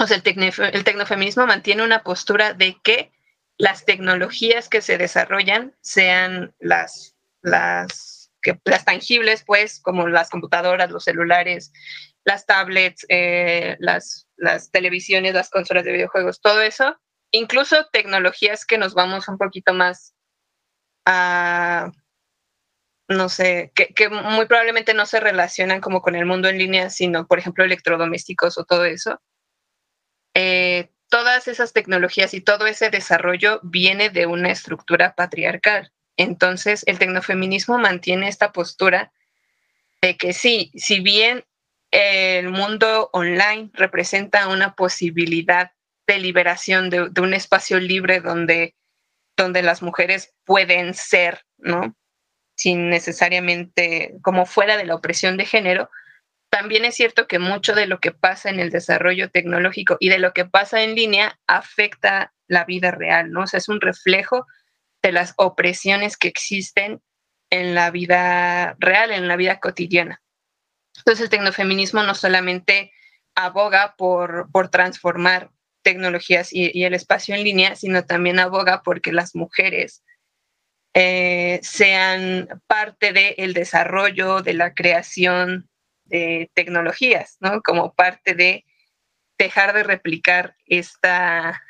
O 0.00 0.06
sea, 0.06 0.16
el, 0.16 0.84
tecnofeminismo 0.84 1.46
mantiene 1.46 1.82
una 1.82 2.02
postura 2.02 2.52
de 2.52 2.76
que 2.82 3.10
las 3.56 3.84
tecnologías 3.84 4.68
que 4.68 4.80
se 4.80 4.98
desarrollan 4.98 5.74
sean 5.80 6.54
las, 6.60 7.16
las, 7.42 8.30
que, 8.40 8.60
las 8.64 8.84
tangibles, 8.84 9.42
pues, 9.44 9.80
como 9.80 10.06
las 10.06 10.30
computadoras, 10.30 10.90
los 10.90 11.04
celulares, 11.04 11.72
las 12.24 12.46
tablets, 12.46 13.04
eh, 13.08 13.76
las 13.80 14.28
las 14.38 14.70
televisiones, 14.70 15.34
las 15.34 15.50
consolas 15.50 15.84
de 15.84 15.92
videojuegos, 15.92 16.40
todo 16.40 16.62
eso, 16.62 16.96
incluso 17.32 17.86
tecnologías 17.92 18.64
que 18.64 18.78
nos 18.78 18.94
vamos 18.94 19.28
un 19.28 19.36
poquito 19.36 19.74
más 19.74 20.14
a, 21.04 21.90
no 23.08 23.28
sé, 23.28 23.72
que, 23.74 24.08
muy 24.08 24.46
probablemente 24.46 24.94
no 24.94 25.06
se 25.06 25.20
relacionan 25.20 25.80
como 25.80 26.00
con 26.00 26.14
el 26.14 26.24
mundo 26.24 26.48
en 26.48 26.58
línea, 26.58 26.88
sino, 26.88 27.26
por 27.26 27.38
ejemplo, 27.38 27.64
electrodomésticos 27.64 28.56
o 28.58 28.64
todo 28.64 28.84
eso. 28.84 29.20
Eh, 30.40 30.92
todas 31.08 31.48
esas 31.48 31.72
tecnologías 31.72 32.32
y 32.32 32.40
todo 32.40 32.68
ese 32.68 32.90
desarrollo 32.90 33.58
viene 33.64 34.08
de 34.08 34.26
una 34.26 34.52
estructura 34.52 35.16
patriarcal. 35.16 35.90
Entonces, 36.16 36.84
el 36.86 37.00
tecnofeminismo 37.00 37.76
mantiene 37.76 38.28
esta 38.28 38.52
postura 38.52 39.10
de 40.00 40.16
que 40.16 40.32
sí, 40.32 40.70
si 40.76 41.00
bien 41.00 41.44
el 41.90 42.50
mundo 42.50 43.10
online 43.12 43.70
representa 43.72 44.46
una 44.46 44.76
posibilidad 44.76 45.72
de 46.06 46.20
liberación 46.20 46.88
de, 46.88 47.10
un 47.20 47.34
espacio 47.34 47.80
libre 47.80 48.20
donde, 48.20 48.76
donde 49.36 49.62
las 49.62 49.82
mujeres 49.82 50.34
pueden 50.44 50.94
ser, 50.94 51.44
¿no? 51.56 51.96
Sin 52.56 52.90
necesariamente 52.90 54.14
como 54.22 54.46
fuera 54.46 54.76
de 54.76 54.84
la 54.84 54.94
opresión 54.94 55.36
de 55.36 55.46
género. 55.46 55.90
También 56.50 56.84
es 56.84 56.94
cierto 56.94 57.26
que 57.26 57.38
mucho 57.38 57.74
de 57.74 57.86
lo 57.86 58.00
que 58.00 58.12
pasa 58.12 58.48
en 58.48 58.58
el 58.58 58.70
desarrollo 58.70 59.30
tecnológico 59.30 59.96
y 60.00 60.08
de 60.08 60.18
lo 60.18 60.32
que 60.32 60.44
pasa 60.44 60.82
en 60.82 60.94
línea 60.94 61.38
afecta 61.46 62.32
la 62.46 62.64
vida 62.64 62.90
real, 62.90 63.30
¿no? 63.30 63.42
O 63.42 63.46
sea, 63.46 63.58
es 63.58 63.68
un 63.68 63.80
reflejo 63.80 64.46
de 65.02 65.12
las 65.12 65.34
opresiones 65.36 66.16
que 66.16 66.28
existen 66.28 67.02
en 67.50 67.74
la 67.74 67.90
vida 67.90 68.76
real, 68.78 69.10
en 69.12 69.28
la 69.28 69.36
vida 69.36 69.60
cotidiana. 69.60 70.22
Entonces 70.96 71.24
el 71.24 71.30
tecnofeminismo 71.30 72.02
no 72.02 72.14
solamente 72.14 72.92
aboga 73.34 73.94
por, 73.96 74.50
por 74.50 74.68
transformar 74.68 75.50
tecnologías 75.82 76.52
y, 76.52 76.84
el 76.84 76.94
espacio 76.94 77.34
en 77.34 77.44
línea, 77.44 77.76
sino 77.76 78.04
también 78.04 78.38
aboga 78.38 78.82
porque 78.82 79.12
las 79.12 79.34
mujeres 79.34 80.02
eh, 80.94 81.60
sean 81.62 82.48
parte 82.66 83.12
del 83.12 83.54
desarrollo, 83.54 84.42
de 84.42 84.54
la 84.54 84.74
creación 84.74 85.68
de 86.08 86.50
tecnologías, 86.54 87.36
¿no? 87.40 87.62
Como 87.62 87.94
parte 87.94 88.34
de 88.34 88.64
dejar 89.38 89.72
de 89.72 89.84
replicar 89.84 90.56
esta, 90.66 91.62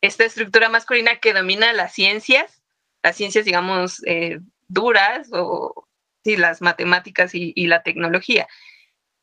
esta 0.00 0.24
estructura 0.24 0.68
masculina 0.68 1.16
que 1.16 1.32
domina 1.32 1.72
las 1.72 1.92
ciencias, 1.92 2.62
las 3.02 3.16
ciencias, 3.16 3.44
digamos, 3.44 4.02
eh, 4.06 4.38
duras 4.68 5.28
o 5.32 5.88
sí, 6.24 6.36
las 6.36 6.60
matemáticas 6.60 7.34
y, 7.34 7.66
la 7.66 7.82
tecnología. 7.82 8.46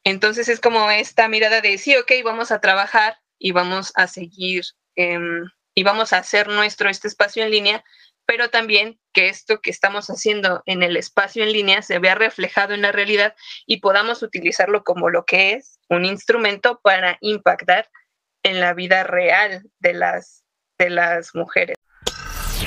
Entonces 0.03 0.49
es 0.49 0.59
como 0.59 0.89
esta 0.91 1.27
mirada 1.27 1.61
de, 1.61 1.77
sí, 1.77 1.95
ok, 1.95 2.11
vamos 2.23 2.51
a 2.51 2.61
trabajar 2.61 3.17
y 3.39 3.51
vamos 3.51 3.91
a 3.95 4.07
seguir 4.07 4.63
em, 4.95 5.45
y 5.73 5.83
vamos 5.83 6.13
a 6.13 6.19
hacer 6.19 6.47
nuestro 6.47 6.89
este 6.89 7.07
espacio 7.07 7.43
en 7.43 7.51
línea, 7.51 7.83
pero 8.25 8.49
también 8.49 8.99
que 9.13 9.29
esto 9.29 9.61
que 9.61 9.69
estamos 9.69 10.07
haciendo 10.07 10.61
en 10.65 10.83
el 10.83 10.97
espacio 10.97 11.43
en 11.43 11.53
línea 11.53 11.81
se 11.81 11.99
vea 11.99 12.15
reflejado 12.15 12.73
en 12.73 12.81
la 12.81 12.91
realidad 12.91 13.35
y 13.65 13.81
podamos 13.81 14.23
utilizarlo 14.23 14.83
como 14.83 15.09
lo 15.09 15.25
que 15.25 15.53
es, 15.53 15.79
un 15.89 16.05
instrumento 16.05 16.79
para 16.83 17.17
impactar 17.21 17.89
en 18.43 18.59
la 18.59 18.73
vida 18.73 19.03
real 19.03 19.69
de 19.79 19.93
las, 19.93 20.43
de 20.77 20.89
las 20.89 21.33
mujeres. 21.33 21.75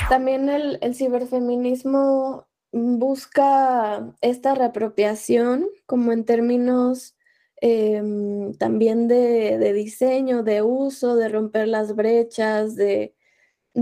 También 0.09 0.49
el, 0.49 0.79
el 0.81 0.95
ciberfeminismo 0.95 2.49
busca 2.71 4.13
esta 4.21 4.55
reapropiación 4.55 5.67
como 5.85 6.11
en 6.11 6.25
términos 6.25 7.15
em, 7.61 8.53
también 8.53 9.07
de, 9.07 9.73
diseño, 9.73 10.43
de 10.43 10.61
uso, 10.61 11.15
de 11.15 11.29
romper 11.29 11.67
las 11.67 11.95
brechas, 11.95 12.75
de, 12.75 13.15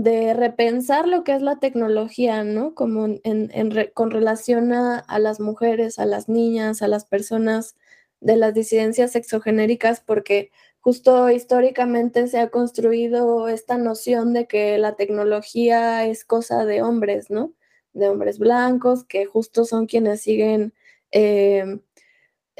repensar 0.04 1.08
lo 1.08 1.24
que 1.24 1.34
es 1.34 1.42
la 1.42 1.58
tecnología, 1.58 2.44
¿no? 2.44 2.74
Como 2.74 3.06
en, 3.24 3.90
con 3.94 4.10
relación 4.10 4.72
a, 4.72 4.98
a, 4.98 5.18
las 5.18 5.40
mujeres, 5.40 5.98
a 5.98 6.06
las 6.06 6.28
niñas, 6.28 6.82
a 6.82 6.88
las 6.88 7.04
personas 7.04 7.76
de 8.20 8.36
las 8.36 8.54
disidencias 8.54 9.12
sexogenéricas, 9.12 10.00
porque 10.00 10.50
justo 10.80 11.30
históricamente 11.30 12.26
se 12.28 12.38
ha 12.38 12.50
construido 12.50 13.48
esta 13.48 13.78
noción 13.78 14.32
de 14.32 14.46
que 14.46 14.78
la 14.78 14.96
tecnología 14.96 16.06
es 16.06 16.24
cosa 16.24 16.64
de 16.64 16.82
hombres, 16.82 17.30
¿no? 17.30 17.52
de 17.98 18.08
hombres 18.08 18.38
blancos, 18.38 19.04
que 19.04 19.26
justo 19.26 19.64
son 19.64 19.86
quienes 19.86 20.22
siguen 20.22 20.72
eh, 21.10 21.80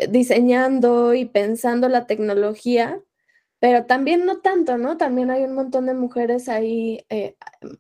diseñando 0.09 1.15
y 1.15 1.25
pensando 1.25 1.89
la 1.89 2.07
tecnología, 2.07 3.01
pero 3.61 3.87
también 3.87 4.25
no 4.27 4.41
tanto, 4.41 4.79
¿no? 4.79 4.97
También 4.97 5.31
hay 5.31 5.45
un 5.45 5.55
montón 5.55 5.87
de 5.87 5.95
mujeres 5.95 6.49
ahí 6.49 7.05
eh, 7.09 7.37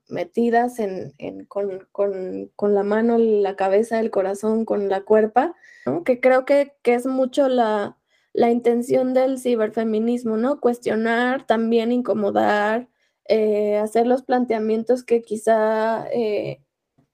metidas 0.09 0.79
en, 0.79 1.15
con, 1.47 2.75
la 2.75 2.83
mano, 2.83 3.19
la 3.19 3.57
cabeza, 3.57 4.01
el 4.01 4.11
corazón, 4.11 4.65
con 4.65 4.89
la 4.89 5.03
cuerpa, 5.03 5.55
¿no? 5.87 6.05
Que 6.05 6.21
creo 6.21 6.45
que, 6.45 6.75
es 6.85 7.07
mucho 7.07 7.49
la, 7.49 7.97
intención 8.35 9.15
del 9.15 9.39
ciberfeminismo, 9.39 10.37
¿no? 10.37 10.61
Cuestionar, 10.61 11.47
también 11.47 11.93
incomodar, 11.93 12.89
eh, 13.27 13.77
hacer 13.77 14.07
los 14.07 14.23
planteamientos 14.23 15.05
que 15.05 15.23
quizá 15.23 16.07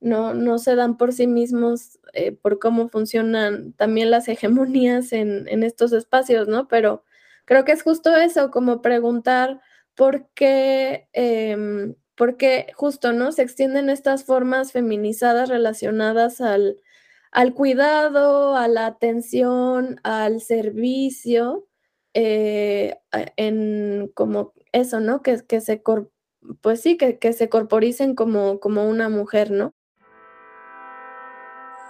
no, 0.04 0.35
no 0.35 0.59
se 0.59 0.76
dan 0.76 0.97
por 0.97 1.12
sí 1.12 1.26
mismos 1.26 1.99
eh, 2.12 2.33
por 2.33 2.59
cómo 2.61 2.88
funcionan 2.88 3.73
también 3.73 4.11
las 4.11 4.28
hegemonías 4.28 5.12
en, 5.12 5.62
estos 5.64 5.92
espacios, 5.92 6.47
¿no? 6.47 6.68
Pero 6.68 7.02
creo 7.44 7.64
que 7.64 7.72
es 7.72 7.82
justo 7.82 8.14
eso, 8.16 8.50
como 8.50 8.82
preguntar 8.82 9.60
por 9.94 10.28
qué, 10.34 11.08
em, 11.12 11.94
por 12.16 12.36
qué 12.36 12.72
justo, 12.74 13.12
¿no? 13.12 13.32
Se 13.32 13.42
extienden 13.42 13.90
estas 13.90 14.24
formas 14.24 14.72
feminizadas 14.72 15.48
relacionadas 15.48 16.40
al, 16.40 16.80
al 17.32 17.54
cuidado, 17.54 18.56
a 18.56 18.68
la 18.68 18.86
atención, 18.86 20.00
al 20.04 20.40
servicio, 20.40 21.66
eh, 22.14 22.96
en 23.36 24.10
como 24.14 24.54
eso, 24.72 25.00
¿no? 25.00 25.22
Que, 25.22 25.40
que 25.46 25.60
se, 25.60 25.82
pues 26.60 26.80
sí, 26.80 26.96
que, 26.96 27.18
que 27.18 27.32
se 27.32 27.48
corporicen 27.48 28.14
como, 28.14 28.60
como 28.60 28.88
una 28.88 29.08
mujer, 29.08 29.50
¿no? 29.50 29.74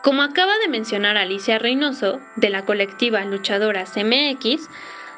Como 0.03 0.23
acaba 0.23 0.59
de 0.59 0.69
mencionar 0.69 1.17
Alicia 1.17 1.59
Reynoso, 1.59 2.21
de 2.37 2.51
la 2.51 2.67
colectiva 2.67 3.25
Luchadoras 3.25 3.97
MX, 3.97 4.69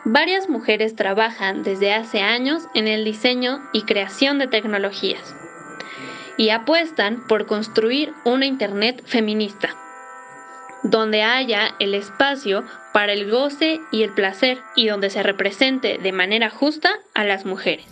varias 0.08 0.48
mujeres 0.48 0.94
trabajan 0.94 1.64
desde 1.64 1.92
hace 1.92 2.20
años 2.20 2.62
en 2.74 2.86
el 2.86 3.04
diseño 3.04 3.60
y 3.72 3.82
creación 3.82 4.38
de 4.38 4.46
tecnologías. 4.46 5.34
y 6.38 6.50
apuestan 6.50 7.26
por 7.28 7.46
construir 7.46 8.12
una 8.26 8.44
Internet 8.44 9.02
feminista, 9.06 9.74
donde 10.82 11.22
haya 11.22 11.74
el 11.80 11.94
espacio 11.94 12.62
para 12.92 13.14
el 13.14 13.30
goce 13.30 13.80
y 13.90 14.02
el 14.02 14.12
placer 14.12 14.58
y 14.74 14.86
donde 14.86 15.08
se 15.08 15.22
represente 15.22 15.96
de 15.96 16.12
manera 16.12 16.50
justa 16.50 16.90
a 17.14 17.24
las 17.24 17.46
mujeres. 17.46 17.86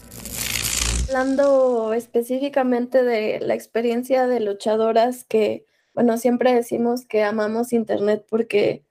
Hablando 1.09 1.95
específicamente 1.95 3.03
de 3.03 3.41
la 3.41 3.55
experiencia 3.55 4.27
de 4.27 4.41
luchadoras 4.41 5.25
que, 5.25 5.65
bueno, 5.95 6.19
siempre 6.19 6.53
decimos 6.53 7.07
que 7.07 7.23
amamos 7.23 7.73
Internet 7.73 8.27
porque 8.29 8.85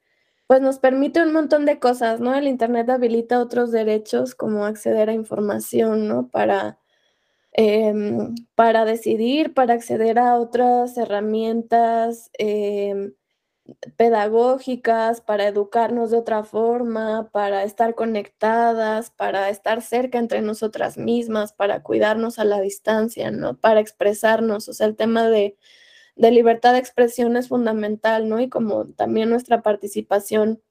pues 0.48 0.62
nos 0.62 0.80
permite 0.80 1.22
un 1.24 1.34
montón 1.34 1.66
de 1.66 1.80
cosas, 1.80 2.20
¿no? 2.20 2.36
El 2.36 2.48
Internet 2.48 2.90
habilita 2.90 3.40
otros 3.42 3.72
derechos 3.72 4.36
como 4.36 4.66
acceder 4.66 5.10
a 5.10 5.14
información, 5.14 6.08
¿no? 6.08 6.30
Para, 6.30 6.80
em, 7.54 8.36
para 8.56 8.86
decidir, 8.86 9.54
para 9.54 9.74
acceder 9.76 10.20
a 10.20 10.40
otras 10.40 10.98
herramientas 10.98 12.32
em, 12.40 13.14
pedagógicas, 13.98 15.22
para 15.22 15.48
educarnos 15.48 16.12
de 16.12 16.18
otra 16.18 16.44
forma, 16.44 17.30
para 17.32 17.64
estar 17.64 17.96
conectadas, 17.96 19.12
para 19.12 19.50
estar 19.50 19.82
cerca 19.82 20.20
entre 20.20 20.42
nosotras 20.42 20.98
mismas, 20.98 21.54
para 21.54 21.84
cuidarnos 21.84 22.40
a 22.40 22.46
la 22.46 22.62
distancia, 22.62 23.32
¿no? 23.32 23.58
Para 23.60 23.80
expresarnos, 23.82 24.70
o 24.70 24.74
sea, 24.74 24.88
el 24.88 24.96
tema 24.98 25.28
de 25.30 25.58
de 26.16 26.32
libertad 26.32 26.74
de 26.74 26.80
expresión 26.80 27.38
es 27.38 27.50
fundamental, 27.50 28.30
¿no? 28.30 28.40
Y 28.40 28.50
como 28.50 28.86
también 28.88 29.30
nuestra 29.30 29.62
participación 29.62 30.62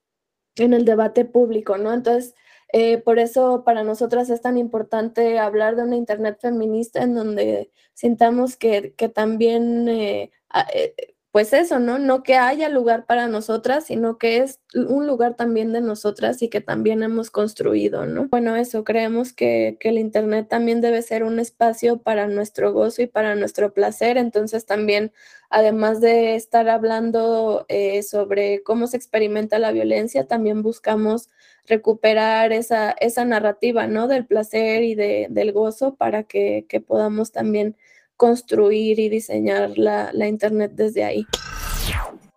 en 0.57 0.75
el 0.75 0.85
debate 0.85 1.25
público, 1.25 1.79
¿no? 1.79 1.93
Entonces, 1.93 2.35
eh, 2.73 2.99
por 2.99 3.19
eso 3.19 3.65
para 3.65 3.85
nosotras 3.85 4.31
es 4.31 4.41
tan 4.41 4.57
importante 4.59 5.39
hablar 5.39 5.77
de 5.77 5.83
una 5.85 5.97
Internet 5.97 6.39
feminista 6.41 7.03
en 7.03 7.15
donde 7.15 7.71
sintamos 7.95 8.57
que, 8.57 8.95
también 9.15 9.89
eh, 9.89 10.31
eh, 10.75 11.12
pues 11.33 11.55
eso, 11.55 11.79
¿no? 11.79 11.99
No 11.99 12.23
que 12.23 12.37
haya 12.37 12.69
lugar 12.69 13.07
para 13.07 13.27
nosotras, 13.27 13.87
sino 13.87 14.19
que 14.19 14.39
es 14.39 14.61
un 14.75 15.07
lugar 15.07 15.35
también 15.35 15.73
de 15.73 15.81
nosotras 15.81 16.43
y 16.43 16.51
que 16.51 16.61
también 16.61 17.03
hemos 17.03 17.31
construido, 17.31 18.05
¿no? 18.05 18.29
Bueno, 18.29 18.55
eso, 18.55 18.85
creemos 18.85 19.33
que, 19.33 19.79
el 19.81 19.99
Internet 19.99 20.49
también 20.51 20.83
debe 20.83 21.01
ser 21.01 21.25
un 21.25 21.39
espacio 21.41 22.03
para 22.03 22.27
nuestro 22.29 22.75
gozo 22.75 23.01
y 23.01 23.07
para 23.07 23.35
nuestro 23.35 23.73
placer, 23.73 24.19
entonces 24.19 24.67
también, 24.67 25.11
además 25.49 26.03
de 26.03 26.37
estar 26.37 26.69
hablando 26.69 27.65
eh, 27.69 28.03
sobre 28.03 28.63
cómo 28.63 28.87
se 28.87 28.99
experimenta 28.99 29.59
la 29.59 29.73
violencia, 29.73 30.27
también 30.27 30.63
buscamos 30.63 31.31
recuperar 31.67 32.53
esa, 32.53 32.91
esa 32.91 33.25
narrativa, 33.25 33.87
¿no? 33.87 34.07
Del 34.07 34.27
placer 34.27 34.83
y 34.83 34.95
de, 34.95 35.29
del 35.31 35.53
gozo 35.53 35.95
para 35.95 36.25
que, 36.25 36.67
que 36.69 36.83
podamos 36.83 37.33
también 37.33 37.77
construir 38.23 39.01
y 39.01 39.09
diseñar 39.09 39.77
la, 39.77 40.13
Internet 40.29 40.71
desde 40.77 41.03
ahí. 41.03 41.27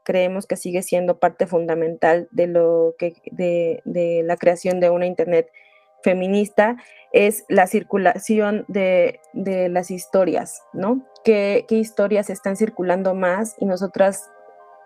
Creemos 0.02 0.48
que 0.48 0.56
sigue 0.56 0.82
siendo 0.82 1.20
parte 1.20 1.46
fundamental 1.46 2.28
de, 2.32 2.48
lo 2.48 2.96
que, 2.98 3.14
de, 3.32 4.24
la 4.26 4.36
creación 4.36 4.80
de 4.80 4.90
una 4.90 5.06
Internet 5.06 5.52
feminista 6.02 6.78
es 7.12 7.46
la 7.50 7.68
circulación 7.68 8.66
de, 8.68 9.20
las 9.36 9.92
historias, 9.92 10.60
¿no? 10.74 11.06
¿Qué, 11.24 11.66
¿Qué, 11.68 11.76
historias 11.76 12.32
están 12.32 12.56
circulando 12.56 13.14
más 13.14 13.56
y 13.60 13.66
nosotras 13.66 14.28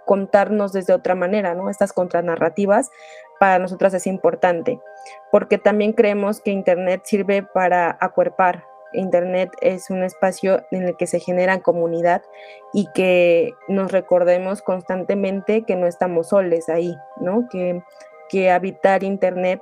contarnos 0.05 0.73
desde 0.73 0.91
otra 0.91 1.15
manera, 1.15 1.55
¿no? 1.55 1.69
Estas 1.69 1.93
contranarrativas 1.93 2.89
para 3.39 3.57
nosotras 3.57 3.93
es 3.93 4.05
importante, 4.05 4.81
porque 5.31 5.57
también 5.57 5.93
creemos 5.93 6.41
que 6.41 6.51
Internet 6.51 7.03
sirve 7.05 7.41
para 7.41 7.97
acuerpar 8.01 8.65
Internet 8.93 9.51
es 9.61 9.89
un 9.89 10.03
espacio 10.03 10.63
en 10.71 10.83
el 10.83 10.97
que 10.97 11.07
se 11.07 11.19
genera 11.19 11.59
comunidad 11.59 12.21
y 12.73 12.87
que 12.93 13.53
nos 13.67 13.91
recordemos 13.91 14.61
constantemente 14.61 15.63
que 15.63 15.75
no 15.75 15.87
estamos 15.87 16.29
soles 16.29 16.69
ahí, 16.69 16.95
¿no? 17.19 17.47
Que, 17.49 17.81
que 18.29 18.51
habitar 18.51 19.03
Internet 19.03 19.61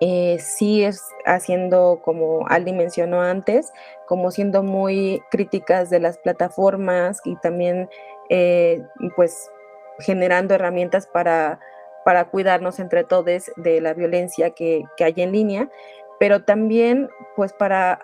eh, 0.00 0.38
sí 0.38 0.84
es 0.84 1.02
haciendo, 1.24 2.00
como 2.04 2.46
Aldi 2.48 2.72
mencionó 2.72 3.20
antes, 3.20 3.72
como 4.06 4.30
siendo 4.30 4.62
muy 4.62 5.22
críticas 5.30 5.90
de 5.90 5.98
las 5.98 6.18
plataformas 6.18 7.20
y 7.24 7.34
también 7.36 7.88
eh, 8.28 8.82
pues 9.16 9.50
generando 9.98 10.54
herramientas 10.54 11.08
para, 11.08 11.58
para 12.04 12.26
cuidarnos 12.26 12.78
entre 12.78 13.02
todos 13.02 13.50
de 13.56 13.80
la 13.80 13.92
violencia 13.94 14.50
que, 14.50 14.84
que 14.96 15.04
hay 15.04 15.14
en 15.16 15.32
línea, 15.32 15.68
pero 16.20 16.44
también 16.44 17.08
pues 17.34 17.52
para 17.52 18.00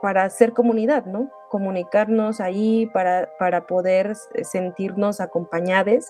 para 0.00 0.24
hacer 0.24 0.52
comunidad, 0.52 1.04
¿no? 1.04 1.30
Comunicarnos 1.48 2.40
ahí 2.40 2.86
para, 2.92 3.30
para 3.38 3.66
poder 3.66 4.14
sentirnos 4.42 5.20
acompañados 5.20 6.06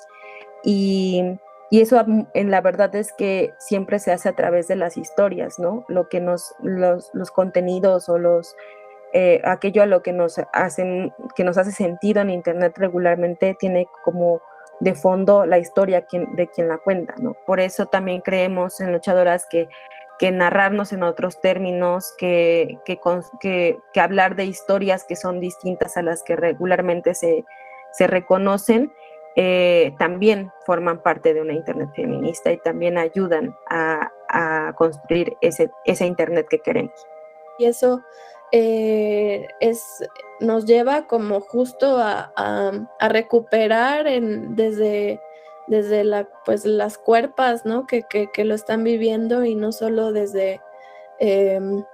y, 0.63 1.39
eso 1.71 2.05
en 2.35 2.51
la 2.51 2.61
verdad 2.61 2.93
es 2.97 3.13
que 3.13 3.53
siempre 3.59 4.01
se 4.01 4.11
hace 4.11 4.29
a 4.29 4.35
través 4.35 4.67
de 4.67 4.75
las 4.75 4.97
historias, 4.97 5.61
¿no? 5.61 5.85
Lo 5.87 6.09
que 6.09 6.21
nos, 6.21 6.53
los, 6.63 7.13
contenidos 7.33 8.09
o 8.09 8.19
los, 8.19 8.57
eh, 9.13 9.41
aquello 9.45 9.85
a 9.85 9.87
lo 9.87 10.03
que 10.03 10.13
nos, 10.13 10.41
hacen, 10.53 11.13
que 11.37 11.45
nos 11.45 11.59
hace 11.59 11.71
sentido 11.71 12.23
en 12.23 12.31
Internet 12.31 12.77
regularmente 12.77 13.57
tiene 13.57 13.87
como 14.05 14.43
de 14.81 14.95
fondo 14.95 15.47
la 15.47 15.59
historia 15.59 16.05
de 16.11 16.49
quien 16.49 16.69
la 16.69 16.79
cuenta, 16.79 17.15
¿no? 17.19 17.37
Por 17.47 17.61
eso 17.61 17.87
también 17.87 18.21
creemos 18.21 18.81
en 18.81 18.93
Luchadoras 18.93 19.47
que 19.47 19.69
que 20.21 20.31
narrarnos 20.31 20.93
en 20.93 21.03
otros 21.03 21.41
términos, 21.41 22.13
que, 22.19 22.79
que, 22.85 23.81
hablar 23.99 24.37
de 24.37 24.45
historias 24.45 25.05
que 25.05 25.17
son 25.17 25.41
distintas 25.41 25.97
a 25.97 26.03
las 26.03 26.23
que 26.23 26.37
regularmente 26.37 27.15
se, 27.15 27.43
reconocen, 28.07 28.93
eh, 29.35 29.95
también 29.99 30.53
forman 30.67 31.03
parte 31.03 31.33
de 31.33 31.41
una 31.41 31.55
Internet 31.55 31.89
feminista 31.97 32.53
y 32.53 32.59
también 32.59 32.99
ayudan 32.99 33.57
a, 33.71 34.13
construir 34.77 35.39
ese, 35.41 35.71
Internet 35.87 36.49
que 36.51 36.59
queremos. 36.59 36.93
Y 37.59 37.65
eso 37.65 38.03
eh, 38.53 39.49
es, 39.61 40.07
nos 40.39 40.67
lleva 40.67 41.07
como 41.07 41.41
justo 41.41 41.97
a, 41.99 42.31
recuperar 43.01 44.07
en, 44.07 44.55
desde 44.55 45.19
desde 45.71 46.03
la, 46.03 46.29
pues, 46.45 46.67
las 46.67 46.99
cuerpas, 46.99 47.65
¿no? 47.65 47.87
Que, 47.87 48.05
lo 48.45 48.55
están 48.55 48.83
viviendo 48.83 49.45
y 49.45 49.55
no 49.55 49.71
solo 49.71 50.13
desde 50.13 50.61
em, 51.21 51.85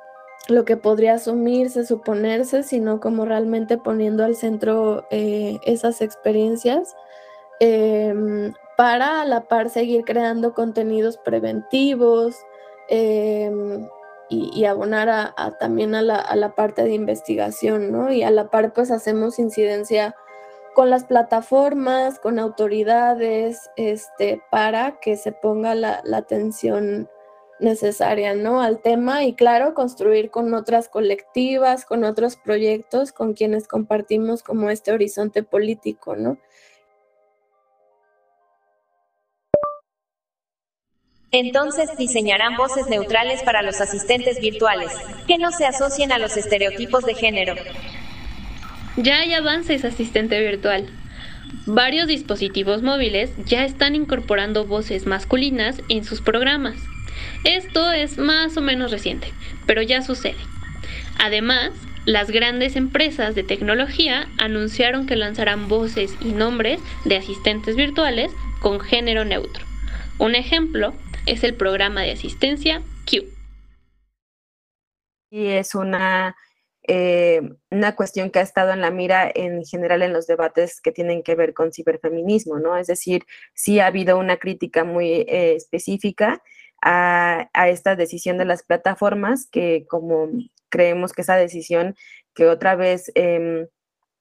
lo 0.48 0.64
que 0.64 0.78
podría 0.78 1.14
asumirse, 1.14 1.84
suponerse, 1.84 2.62
sino 2.62 3.00
como 3.00 3.26
realmente 3.26 3.76
poniendo 3.76 4.24
al 4.24 4.34
centro 4.34 5.06
eh, 5.10 5.58
esas 5.66 6.00
experiencias 6.00 6.96
em, 7.60 8.54
para 8.78 9.20
a 9.20 9.24
la 9.26 9.42
par 9.42 9.68
seguir 9.68 10.04
creando 10.04 10.54
contenidos 10.54 11.18
preventivos 11.18 12.34
em, 12.88 13.86
y, 14.30 14.64
abonar 14.64 15.08
a, 15.10 15.34
también 15.60 15.94
a 15.94 16.02
la, 16.02 16.16
a 16.16 16.34
la, 16.34 16.54
parte 16.54 16.82
de 16.82 16.94
investigación, 16.94 17.92
¿no? 17.92 18.10
Y 18.10 18.22
a 18.22 18.30
la 18.30 18.48
par 18.50 18.72
pues 18.72 18.90
hacemos 18.90 19.38
incidencia 19.38 20.16
con 20.76 20.90
las 20.90 21.06
plataformas, 21.06 22.18
con 22.18 22.38
autoridades, 22.38 23.70
este, 23.76 24.42
para 24.50 25.00
que 25.00 25.16
se 25.16 25.32
ponga 25.32 25.74
la, 25.74 26.02
atención 26.12 27.08
necesaria, 27.60 28.34
¿no? 28.34 28.60
Al 28.60 28.82
tema 28.82 29.24
y 29.24 29.32
claro, 29.32 29.72
construir 29.72 30.30
con 30.30 30.52
otras 30.52 30.90
colectivas, 30.90 31.86
con 31.86 32.04
otros 32.04 32.36
proyectos, 32.36 33.12
con 33.12 33.32
quienes 33.32 33.66
compartimos 33.66 34.42
como 34.42 34.68
este 34.68 34.92
horizonte 34.92 35.42
político, 35.42 36.14
¿no? 36.14 36.36
Entonces 41.30 41.96
diseñarán 41.96 42.54
voces 42.58 42.86
neutrales 42.88 43.42
para 43.44 43.62
los 43.62 43.80
asistentes 43.80 44.40
virtuales, 44.40 44.92
que 45.26 45.38
no 45.38 45.52
se 45.52 45.64
asocien 45.64 46.12
a 46.12 46.18
los 46.18 46.36
estereotipos 46.36 47.06
de 47.06 47.14
género. 47.14 47.54
Ya 48.96 49.18
hay 49.18 49.34
avances 49.34 49.84
asistente 49.84 50.40
virtual. 50.40 50.86
Varios 51.66 52.06
dispositivos 52.06 52.82
móviles 52.82 53.30
ya 53.44 53.64
están 53.64 53.94
incorporando 53.94 54.64
voces 54.64 55.06
masculinas 55.06 55.82
en 55.88 56.02
sus 56.02 56.22
programas. 56.22 56.76
Esto 57.44 57.92
es 57.92 58.16
más 58.16 58.56
o 58.56 58.62
menos 58.62 58.90
reciente, 58.90 59.32
pero 59.66 59.82
ya 59.82 60.00
sucede. 60.00 60.38
Además, 61.18 61.72
las 62.06 62.30
grandes 62.30 62.74
empresas 62.76 63.34
de 63.34 63.42
tecnología 63.42 64.28
anunciaron 64.38 65.06
que 65.06 65.16
lanzarán 65.16 65.68
voces 65.68 66.14
y 66.20 66.32
nombres 66.32 66.80
de 67.04 67.16
asistentes 67.16 67.76
virtuales 67.76 68.30
con 68.60 68.80
género 68.80 69.24
neutro. 69.24 69.64
Un 70.18 70.34
ejemplo 70.34 70.94
es 71.26 71.44
el 71.44 71.54
programa 71.54 72.02
de 72.02 72.12
asistencia 72.12 72.80
Q. 73.04 73.24
Y 75.30 75.48
es 75.48 75.74
una 75.74 76.36
eh, 76.88 77.40
una 77.70 77.94
cuestión 77.96 78.30
que 78.30 78.38
ha 78.38 78.42
estado 78.42 78.72
en 78.72 78.80
la 78.80 78.90
mira 78.90 79.30
en 79.34 79.64
general 79.64 80.02
en 80.02 80.12
los 80.12 80.26
debates 80.26 80.80
que 80.80 80.92
tienen 80.92 81.22
que 81.22 81.34
ver 81.34 81.54
con 81.54 81.72
ciberfeminismo, 81.72 82.58
¿no? 82.58 82.76
Es 82.76 82.86
decir, 82.86 83.24
sí 83.54 83.80
ha 83.80 83.86
habido 83.86 84.18
una 84.18 84.36
crítica 84.36 84.84
muy 84.84 85.10
eh, 85.28 85.54
específica 85.56 86.42
a, 86.82 87.48
esta 87.68 87.96
decisión 87.96 88.38
de 88.38 88.44
las 88.44 88.62
plataformas, 88.62 89.48
que 89.50 89.86
como 89.88 90.28
creemos 90.68 91.12
que 91.12 91.22
esa 91.22 91.36
decisión 91.36 91.96
que 92.34 92.46
otra 92.46 92.76
vez 92.76 93.10
em, 93.14 93.66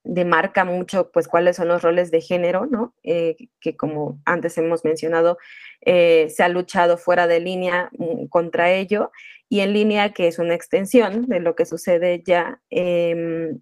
demarca 0.05 0.63
mucho 0.63 1.11
pues 1.11 1.27
cuáles 1.27 1.57
son 1.57 1.67
los 1.67 1.81
roles 1.81 2.11
de 2.11 2.21
género, 2.21 2.65
¿no? 2.67 2.93
Eh, 3.03 3.35
que 3.59 3.75
como 3.75 4.21
antes 4.25 4.57
hemos 4.57 4.85
mencionado, 4.85 5.37
eh, 5.81 6.29
se 6.29 6.43
ha 6.43 6.49
luchado 6.49 6.97
fuera 6.97 7.27
de 7.27 7.39
línea 7.39 7.89
mm, 7.97 8.27
contra 8.27 8.71
ello 8.71 9.11
y 9.49 9.59
en 9.61 9.73
línea, 9.73 10.13
que 10.13 10.27
es 10.27 10.39
una 10.39 10.53
extensión 10.53 11.25
de 11.27 11.39
lo 11.39 11.55
que 11.55 11.65
sucede 11.65 12.23
ya. 12.25 12.61
Em, 12.69 13.59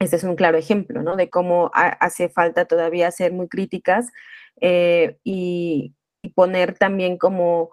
este 0.00 0.16
es 0.16 0.24
un 0.24 0.36
claro 0.36 0.58
ejemplo, 0.58 1.02
¿no? 1.02 1.16
De 1.16 1.30
cómo 1.30 1.70
hace 1.74 2.28
falta 2.28 2.66
todavía 2.66 3.10
ser 3.10 3.32
muy 3.32 3.48
críticas 3.48 4.08
eh, 4.60 5.16
y, 5.24 5.94
poner 6.34 6.74
también 6.76 7.16
como 7.16 7.70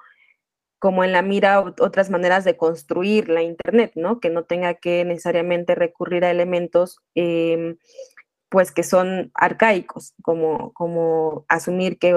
como 0.85 1.03
en 1.03 1.13
la 1.13 1.23
mira 1.23 1.61
otras 1.61 2.11
maneras 2.11 2.43
de 2.43 2.57
construir 2.57 3.27
la 3.27 3.41
Internet, 3.41 3.93
¿no? 3.95 4.19
Que 4.19 4.29
no 4.29 4.43
tenga 4.43 4.75
que 4.75 5.03
necesariamente 5.03 5.73
recurrir 5.73 6.23
a 6.23 6.29
elementos 6.29 6.99
em, 7.15 7.77
pues 8.49 8.71
que 8.71 8.83
son 8.83 9.31
arcaicos, 9.33 10.13
como, 10.21 10.73
como 10.73 11.43
asumir 11.49 11.97
que 11.97 12.11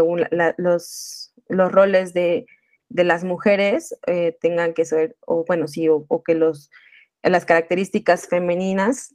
los, 0.59 1.33
los 1.49 1.73
roles 1.73 2.13
de, 2.13 2.45
las 2.91 3.25
mujeres 3.25 3.99
eh, 4.07 4.37
tengan 4.39 4.75
que 4.75 4.85
ser, 4.85 5.17
o 5.27 5.47
bueno, 5.47 5.67
sí, 5.67 5.89
o, 5.89 6.23
que 6.23 6.35
los, 6.35 6.71
las 7.23 7.47
características 7.47 8.29
femeninas 8.29 9.15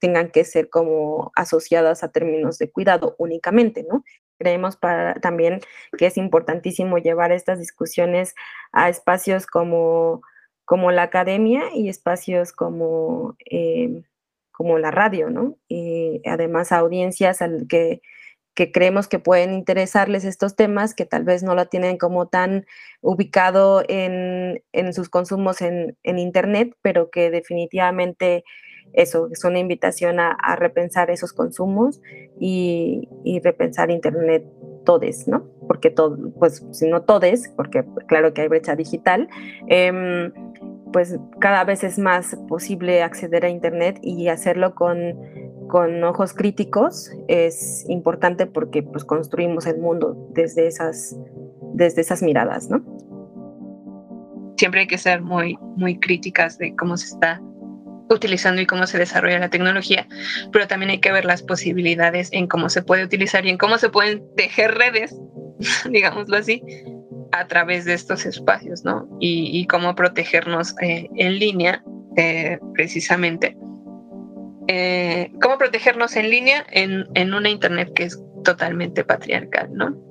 tengan 0.00 0.32
que 0.32 0.44
ser 0.44 0.68
como 0.68 1.30
asociadas 1.36 2.02
a 2.02 2.10
términos 2.10 2.58
de 2.58 2.72
cuidado 2.72 3.14
únicamente, 3.18 3.86
¿no? 3.88 4.02
Creemos 4.40 4.78
también 5.20 5.60
que 5.98 6.06
es 6.06 6.16
importantísimo 6.16 6.96
llevar 6.96 7.30
estas 7.30 7.58
discusiones 7.58 8.34
a 8.72 8.88
espacios 8.88 9.46
como, 9.46 10.22
como 10.64 10.90
la 10.92 11.02
academia 11.02 11.64
y 11.74 11.90
espacios 11.90 12.52
como, 12.52 13.36
eh, 13.50 14.02
como 14.50 14.78
la 14.78 14.90
radio, 14.90 15.28
¿no? 15.28 15.58
Y 15.68 16.22
además 16.26 16.72
a 16.72 16.78
audiencias 16.78 17.42
al 17.42 17.66
que, 17.68 18.00
que 18.54 18.72
creemos 18.72 19.06
que 19.06 19.18
pueden 19.18 19.52
interesarles 19.52 20.24
estos 20.24 20.56
temas, 20.56 20.94
que 20.94 21.04
tal 21.04 21.24
vez 21.24 21.42
no 21.42 21.54
lo 21.54 21.66
tienen 21.66 21.98
como 21.98 22.28
tan 22.28 22.64
ubicado 23.02 23.82
en, 23.88 24.62
en 24.72 24.94
sus 24.94 25.10
consumos 25.10 25.60
en, 25.60 25.98
en, 26.02 26.18
Internet, 26.18 26.74
pero 26.80 27.10
que 27.10 27.30
definitivamente 27.30 28.44
eso 28.92 29.28
es 29.30 29.44
una 29.44 29.58
invitación 29.58 30.20
a, 30.20 30.56
repensar 30.56 31.10
esos 31.10 31.32
consumos 31.32 32.00
y, 32.38 33.08
repensar 33.42 33.90
Internet 33.90 34.44
todes, 34.84 35.28
¿no? 35.28 35.44
Porque 35.66 35.90
todo, 35.90 36.32
pues 36.38 36.66
si 36.72 36.88
no 36.88 37.02
todes, 37.02 37.48
porque 37.56 37.84
claro 38.08 38.32
que 38.32 38.42
hay 38.42 38.48
brecha 38.48 38.74
digital, 38.74 39.28
em, 39.68 40.32
pues 40.92 41.18
cada 41.40 41.64
vez 41.64 41.84
es 41.84 41.98
más 41.98 42.36
posible 42.48 43.02
acceder 43.02 43.44
a 43.44 43.48
Internet 43.48 43.98
y 44.02 44.28
hacerlo 44.28 44.74
con, 44.74 45.14
con 45.68 46.02
ojos 46.02 46.34
críticos 46.34 47.12
es 47.28 47.84
importante 47.88 48.46
porque 48.46 48.82
pues 48.82 49.04
construimos 49.04 49.66
el 49.66 49.78
mundo 49.78 50.28
desde 50.32 50.66
esas, 50.66 51.16
desde 51.74 52.00
esas 52.00 52.22
miradas, 52.22 52.68
¿no? 52.68 52.82
Siempre 54.56 54.80
hay 54.80 54.86
que 54.86 54.98
ser 54.98 55.22
muy, 55.22 55.56
muy 55.76 55.98
críticas 55.98 56.58
de 56.58 56.74
cómo 56.76 56.96
se 56.96 57.06
está 57.06 57.40
utilizando 58.10 58.60
y 58.60 58.66
cómo 58.66 58.86
se 58.86 58.98
desarrolla 58.98 59.38
la 59.38 59.50
tecnología, 59.50 60.06
pero 60.52 60.66
también 60.66 60.90
hay 60.90 61.00
que 61.00 61.12
ver 61.12 61.24
las 61.24 61.42
posibilidades 61.42 62.28
en 62.32 62.46
cómo 62.46 62.68
se 62.68 62.82
puede 62.82 63.04
utilizar 63.04 63.46
y 63.46 63.50
en 63.50 63.58
cómo 63.58 63.78
se 63.78 63.88
pueden 63.88 64.22
tejer 64.36 64.74
redes, 64.74 65.14
digámoslo 65.90 66.36
así, 66.36 66.62
a 67.32 67.46
través 67.46 67.84
de 67.84 67.94
estos 67.94 68.26
espacios, 68.26 68.84
¿no? 68.84 69.08
Y, 69.20 69.66
cómo 69.66 69.94
protegernos 69.94 70.74
eh, 70.82 71.08
en 71.16 71.38
línea, 71.38 71.84
eh, 72.16 72.58
precisamente. 72.74 73.56
Eh, 74.66 75.30
cómo 75.40 75.56
protegernos 75.58 76.16
en 76.16 76.30
línea 76.30 76.66
en, 76.70 77.06
en 77.14 77.34
una 77.34 77.48
Internet 77.48 77.92
que 77.94 78.04
es 78.04 78.20
totalmente 78.44 79.04
patriarcal, 79.04 79.70
¿no? 79.72 80.09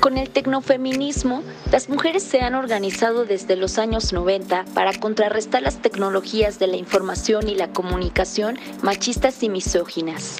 Con 0.00 0.16
el 0.16 0.30
tecnofeminismo, 0.30 1.42
las 1.70 1.90
mujeres 1.90 2.22
se 2.22 2.40
han 2.40 2.54
organizado 2.54 3.26
desde 3.26 3.54
los 3.54 3.78
años 3.78 4.14
90 4.14 4.64
para 4.72 4.98
contrarrestar 4.98 5.60
las 5.60 5.82
tecnologías 5.82 6.58
de 6.58 6.68
la 6.68 6.78
información 6.78 7.50
y 7.50 7.54
la 7.54 7.70
comunicación 7.74 8.58
machistas 8.80 9.42
y 9.42 9.50
misóginas. 9.50 10.38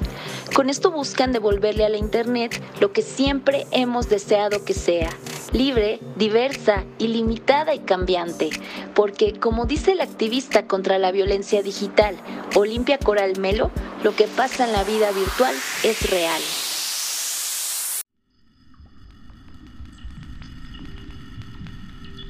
Con 0.55 0.71
esto 0.71 0.91
buscan 0.91 1.33
devolverle 1.33 1.85
a 1.85 1.91
la 1.91 1.99
Internet 1.99 2.59
lo 2.81 2.95
que 2.95 3.03
siempre 3.03 3.67
hemos 3.71 4.09
deseado 4.09 4.65
que 4.65 4.73
sea, 4.73 5.11
libre, 5.53 6.01
diversa, 6.17 6.85
ilimitada 6.99 7.75
y 7.75 7.81
cambiante, 7.81 8.49
porque 8.95 9.35
como 9.39 9.67
dice 9.67 9.95
la 9.95 10.05
activista 10.05 10.67
contra 10.67 10.99
la 10.99 11.13
violencia 11.13 11.63
digital, 11.63 12.17
Olimpia 12.55 12.97
Coral 12.97 13.39
Melo, 13.39 13.71
lo 14.05 14.17
que 14.17 14.27
pasa 14.27 14.65
en 14.65 14.73
la 14.73 14.85
vida 14.85 15.11
virtual 15.13 15.55
es 15.85 16.11
real. 16.11 16.41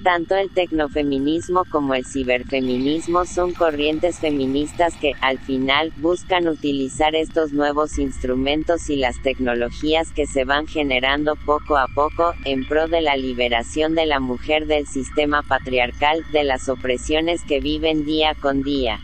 Tanto 0.02 0.34
el 0.34 0.50
tecnofeminismo 0.50 1.66
como 1.70 1.92
el 1.92 2.06
ciberfeminismo 2.06 3.26
son 3.26 3.52
corrientes 3.52 4.18
feministas 4.18 4.94
que, 4.96 5.12
al 5.20 5.38
final, 5.38 5.92
buscan 5.96 6.48
utilizar 6.48 7.14
estos 7.14 7.52
nuevos 7.52 7.98
instrumentos 7.98 8.88
y 8.88 8.96
las 8.96 9.20
tecnologías 9.20 10.10
que 10.12 10.26
se 10.26 10.44
van 10.44 10.66
generando 10.66 11.36
poco 11.44 11.76
a 11.76 11.86
poco, 11.94 12.32
en 12.46 12.64
pro 12.64 12.88
de 12.88 13.02
la 13.02 13.14
liberación 13.18 13.94
de 13.94 14.06
la 14.06 14.20
mujer 14.20 14.66
del 14.66 14.86
sistema 14.86 15.42
patriarcal, 15.42 16.24
de 16.32 16.44
las 16.44 16.70
opresiones 16.70 17.42
que 17.46 17.60
viven 17.60 18.06
día 18.06 18.34
con 18.40 18.62
día. 18.62 18.98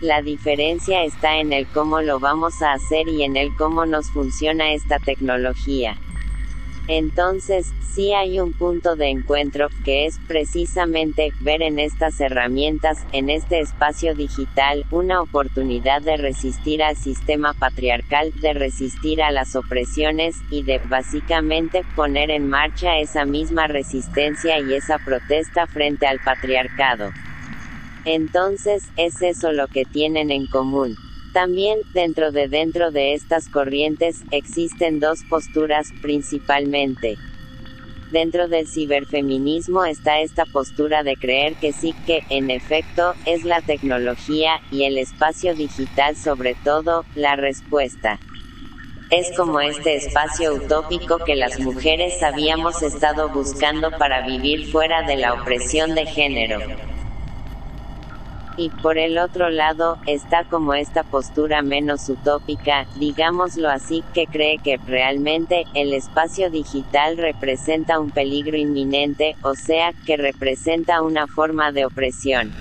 La 0.00 0.22
diferencia 0.22 1.04
está 1.04 1.38
en 1.38 1.52
el 1.52 1.68
cómo 1.68 2.00
lo 2.00 2.18
vamos 2.18 2.62
a 2.62 2.72
hacer 2.72 3.06
y 3.06 3.22
en 3.22 3.36
el 3.36 3.54
cómo 3.54 3.86
nos 3.86 4.10
funciona 4.10 4.72
esta 4.72 4.98
tecnología. 4.98 5.96
Entonces, 6.92 7.72
sí 7.94 8.14
hay 8.14 8.40
un 8.40 8.52
punto 8.52 8.96
de 8.96 9.10
encuentro, 9.10 9.68
que 9.84 10.06
es 10.06 10.18
precisamente 10.26 11.32
ver 11.38 11.62
en 11.62 11.78
estas 11.78 12.18
herramientas, 12.18 12.98
en 13.12 13.30
este 13.30 13.60
espacio 13.60 14.12
digital, 14.16 14.84
una 14.90 15.22
oportunidad 15.22 16.02
de 16.02 16.16
resistir 16.16 16.82
al 16.82 16.96
sistema 16.96 17.54
patriarcal, 17.54 18.32
de 18.42 18.54
resistir 18.54 19.22
a 19.22 19.30
las 19.30 19.54
opresiones, 19.54 20.34
y 20.50 20.64
de 20.64 20.80
básicamente 20.88 21.84
poner 21.94 22.28
en 22.28 22.48
marcha 22.48 22.98
esa 22.98 23.24
misma 23.24 23.68
resistencia 23.68 24.58
y 24.58 24.74
esa 24.74 24.98
protesta 24.98 25.68
frente 25.68 26.08
al 26.08 26.18
patriarcado. 26.18 27.12
Entonces, 28.04 28.82
es 28.96 29.22
eso 29.22 29.52
lo 29.52 29.68
que 29.68 29.84
tienen 29.84 30.32
en 30.32 30.48
común. 30.48 30.96
También, 31.32 31.78
dentro 31.94 32.32
de 32.32 32.48
dentro 32.48 32.90
de 32.90 33.14
estas 33.14 33.48
corrientes, 33.48 34.24
existen 34.32 34.98
dos 34.98 35.20
posturas, 35.28 35.92
principalmente. 36.02 37.18
Dentro 38.10 38.48
del 38.48 38.66
ciberfeminismo 38.66 39.84
está 39.84 40.18
esta 40.18 40.44
postura 40.44 41.04
de 41.04 41.16
creer 41.16 41.54
que 41.54 41.72
sí 41.72 41.94
que, 42.04 42.22
en 42.28 42.50
efecto, 42.50 43.14
es 43.26 43.44
la 43.44 43.60
tecnología, 43.60 44.60
y 44.72 44.84
el 44.84 44.98
espacio 44.98 45.54
digital 45.54 46.16
sobre 46.16 46.56
todo, 46.64 47.04
la 47.14 47.36
respuesta. 47.36 48.18
Es 49.10 49.30
como 49.36 49.60
este 49.60 49.94
espacio 49.94 50.54
utópico 50.54 51.18
que 51.18 51.36
las 51.36 51.60
mujeres 51.60 52.20
habíamos 52.24 52.82
estado 52.82 53.28
buscando 53.28 53.92
para 53.92 54.26
vivir 54.26 54.70
fuera 54.70 55.02
de 55.02 55.16
la 55.16 55.34
opresión 55.34 55.94
de 55.94 56.06
género. 56.06 56.58
Y 58.60 58.68
por 58.68 58.98
el 58.98 59.16
otro 59.16 59.48
lado, 59.48 59.96
está 60.06 60.44
como 60.44 60.74
esta 60.74 61.02
postura 61.02 61.62
menos 61.62 62.10
utópica, 62.10 62.86
digámoslo 62.96 63.70
así, 63.70 64.04
que 64.12 64.26
cree 64.26 64.58
que 64.58 64.76
realmente 64.76 65.64
el 65.74 65.94
espacio 65.94 66.50
digital 66.50 67.16
representa 67.16 67.98
un 67.98 68.10
peligro 68.10 68.58
inminente, 68.58 69.34
o 69.40 69.54
sea, 69.54 69.94
que 70.04 70.18
representa 70.18 71.00
una 71.00 71.26
forma 71.26 71.72
de 71.72 71.86
opresión. 71.86 72.52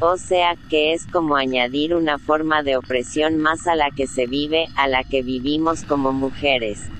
O 0.00 0.18
sea, 0.18 0.54
que 0.68 0.92
es 0.92 1.06
como 1.06 1.36
añadir 1.36 1.94
una 1.94 2.18
forma 2.18 2.62
de 2.62 2.76
opresión 2.76 3.38
más 3.38 3.66
a 3.66 3.74
la 3.74 3.90
que 3.90 4.06
se 4.06 4.26
vive, 4.26 4.68
a 4.76 4.86
la 4.86 5.02
que 5.02 5.22
vivimos 5.22 5.84
como 5.84 6.12
mujeres. 6.12 6.90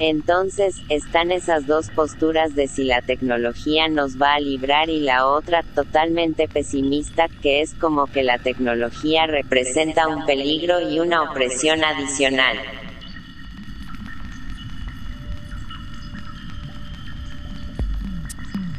Entonces, 0.00 0.76
están 0.88 1.32
esas 1.32 1.66
dos 1.66 1.90
posturas 1.90 2.54
de 2.54 2.68
si 2.68 2.84
la 2.84 3.02
tecnología 3.02 3.88
nos 3.88 4.16
va 4.16 4.34
a 4.34 4.40
librar 4.40 4.88
y 4.90 5.00
la 5.00 5.26
otra 5.26 5.64
totalmente 5.74 6.46
pesimista, 6.46 7.26
que 7.42 7.62
es 7.62 7.74
como 7.74 8.06
que 8.06 8.22
la 8.22 8.38
tecnología 8.38 9.26
representa 9.26 10.06
un 10.06 10.24
peligro 10.24 10.80
y 10.88 11.00
una 11.00 11.22
opresión 11.22 11.84
adicional. 11.84 12.56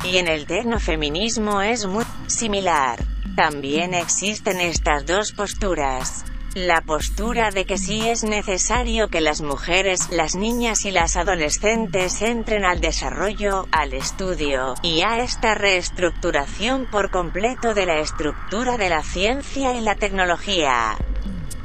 Y 0.05 0.17
en 0.17 0.27
el 0.29 0.45
tecnofeminismo 0.45 1.61
es 1.61 1.85
muy 1.85 2.05
similar. 2.27 2.97
También 3.35 3.93
existen 3.93 4.61
estas 4.61 5.05
dos 5.05 5.33
posturas. 5.33 6.23
La 6.67 6.81
postura 6.81 7.51
de 7.51 7.65
que 7.65 7.77
sí 7.77 8.09
es 8.09 8.23
necesario 8.23 9.07
que 9.07 9.21
las 9.21 9.41
mujeres, 9.41 10.09
las 10.11 10.35
niñas 10.35 10.83
y 10.85 10.91
las 10.91 11.15
adolescentes 11.15 12.21
entren 12.21 12.65
al 12.65 12.81
desarrollo, 12.81 13.67
al 13.71 13.93
estudio, 13.93 14.75
y 14.81 15.01
a 15.01 15.19
esta 15.19 15.55
reestructuración 15.55 16.85
por 16.85 17.11
completo 17.11 17.73
de 17.73 17.85
la 17.85 17.99
estructura 17.99 18.77
de 18.77 18.89
la 18.89 19.03
ciencia 19.03 19.73
y 19.73 19.81
la 19.81 19.95
tecnología 19.95 20.97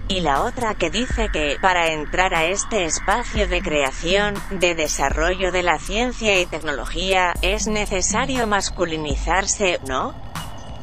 y 0.07 0.21
la 0.21 0.43
otra 0.43 0.75
que 0.75 0.91
dice 0.91 1.29
que, 1.33 1.57
para 1.61 1.93
entrar 1.93 2.35
a 2.35 2.45
este 2.45 2.85
espacio 2.85 3.49
de 3.49 3.63
creación, 3.63 4.35
de 4.51 4.75
desarrollo 4.75 5.51
de 5.51 5.63
la 5.63 5.79
ciencia 5.79 6.39
y 6.39 6.47
tecnología, 6.47 7.33
es 7.41 7.67
necesario 7.67 8.47
masculinizarse, 8.47 9.81
¿no? 9.89 10.15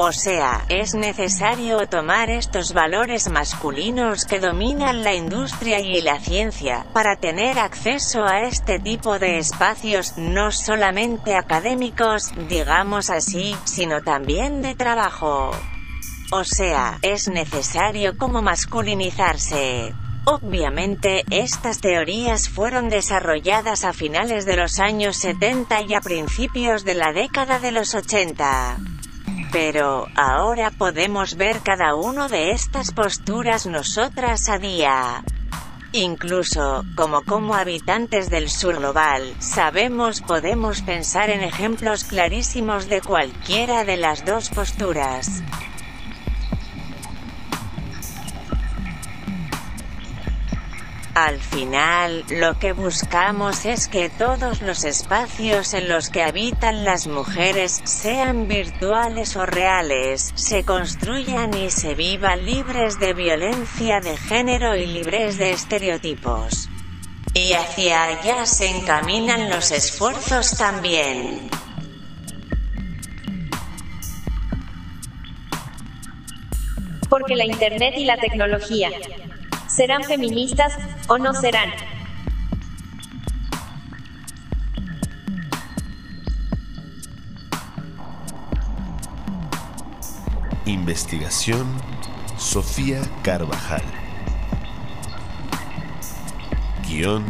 O 0.04 0.12
sea, 0.12 0.66
es 0.68 0.96
necesario 0.96 1.88
tomar 1.88 2.32
estos 2.32 2.74
valores 2.74 3.30
masculinos 3.30 4.26
que 4.26 4.40
dominan 4.40 5.04
la 5.04 5.14
industria 5.14 5.80
y 5.80 6.02
la 6.02 6.20
ciencia, 6.20 6.88
para 6.92 7.18
tener 7.18 7.60
acceso 7.60 8.26
a 8.26 8.42
este 8.42 8.80
tipo 8.80 9.20
de 9.20 9.38
espacios, 9.38 10.18
no 10.18 10.52
solamente 10.52 11.36
académicos, 11.36 12.32
digamos 12.50 13.12
así, 13.12 13.56
sino 13.66 14.02
también 14.02 14.64
de 14.64 14.74
trabajo. 14.74 15.52
O 16.32 16.44
sea, 16.46 16.98
es 17.04 17.28
necesario 17.28 18.18
como 18.18 18.42
masculinizarse. 18.42 19.94
Obviamente, 20.26 21.26
estas 21.30 21.80
teorías 21.80 22.50
fueron 22.50 22.90
desarrolladas 22.90 23.86
a 23.86 23.94
finales 23.94 24.48
de 24.48 24.56
los 24.56 24.80
años 24.80 25.18
70 25.18 25.84
y 25.84 25.94
a 25.94 26.02
principios 26.02 26.86
de 26.86 26.96
la 26.96 27.14
década 27.14 27.60
de 27.60 27.72
los 27.72 27.94
80. 27.94 28.80
Pero, 29.52 30.08
ahora 30.16 30.72
podemos 30.72 31.36
ver 31.36 31.60
cada 31.60 31.96
uno 31.96 32.30
de 32.30 32.52
estas 32.52 32.92
posturas 32.92 33.66
nosotras 33.66 34.48
a 34.48 34.58
día. 34.58 35.24
Incluso, 35.94 36.86
como 36.96 37.22
como 37.24 37.54
habitantes 37.54 38.30
del 38.30 38.50
sur 38.50 38.78
global, 38.78 39.36
sabemos 39.40 40.22
podemos 40.22 40.82
pensar 40.84 41.30
en 41.30 41.42
ejemplos 41.42 42.06
clarísimos 42.06 42.88
de 42.88 43.02
cualquiera 43.02 43.84
de 43.84 43.98
las 43.98 44.24
dos 44.24 44.50
posturas. 44.50 45.44
Al 51.24 51.40
final, 51.40 52.26
lo 52.32 52.58
que 52.58 52.74
buscamos 52.74 53.66
es 53.68 53.88
que 53.88 54.10
todos 54.10 54.64
los 54.64 54.84
espacios 54.84 55.76
en 55.76 55.88
los 55.88 56.10
que 56.10 56.24
habitan 56.24 56.84
las 56.84 57.06
mujeres, 57.06 57.80
sean 57.84 58.48
virtuales 58.48 59.36
o 59.36 59.46
reales, 59.46 60.32
se 60.34 60.66
construyan 60.66 61.54
y 61.54 61.70
se 61.70 61.94
vivan 61.94 62.44
libres 62.44 63.00
de 63.00 63.14
violencia 63.14 64.00
de 64.00 64.18
género 64.18 64.76
y 64.76 64.88
libres 64.88 65.38
de 65.38 65.52
estereotipos. 65.52 66.70
Y 67.36 67.54
hacia 67.54 68.04
allá 68.06 68.48
se 68.48 68.76
encaminan 68.76 69.52
los 69.52 69.70
esfuerzos 69.70 70.58
también. 70.58 71.52
Porque 77.08 77.36
la 77.36 77.46
Internet 77.46 77.94
y 77.96 78.06
la 78.06 78.18
tecnología 78.18 78.90
¿Serán 79.76 80.04
feministas 80.04 80.74
o 81.08 81.18
no 81.18 81.34
serán? 81.34 81.70
Investigación 90.66 91.66
Sofía 92.38 93.02
Carvajal. 93.24 93.82
Guión 96.86 97.24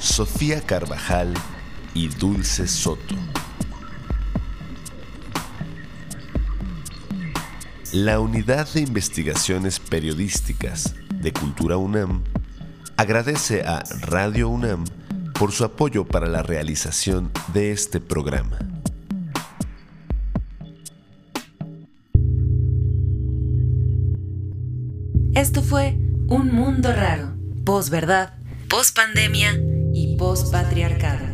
Sofía 0.00 0.60
Carvajal 0.60 1.34
y 1.94 2.08
Dulce 2.08 2.66
Soto. 2.66 3.14
La 7.92 8.18
Unidad 8.18 8.68
de 8.74 8.80
Investigaciones 8.80 9.78
Periodísticas 9.78 10.96
de 11.24 11.32
Cultura 11.32 11.78
UNAM 11.78 12.22
agradece 12.98 13.62
a 13.62 13.82
Radio 14.02 14.50
UNAM 14.50 14.84
por 15.32 15.52
su 15.52 15.64
apoyo 15.64 16.04
para 16.04 16.28
la 16.28 16.42
realización 16.42 17.32
de 17.54 17.72
este 17.72 17.98
programa. 17.98 18.58
Esto 25.34 25.62
fue 25.62 25.96
Un 26.28 26.52
Mundo 26.52 26.92
Raro, 26.92 27.32
posverdad, 27.64 28.34
pospandemia 28.68 29.58
y 29.94 30.16
pospatriarcado. 30.16 31.24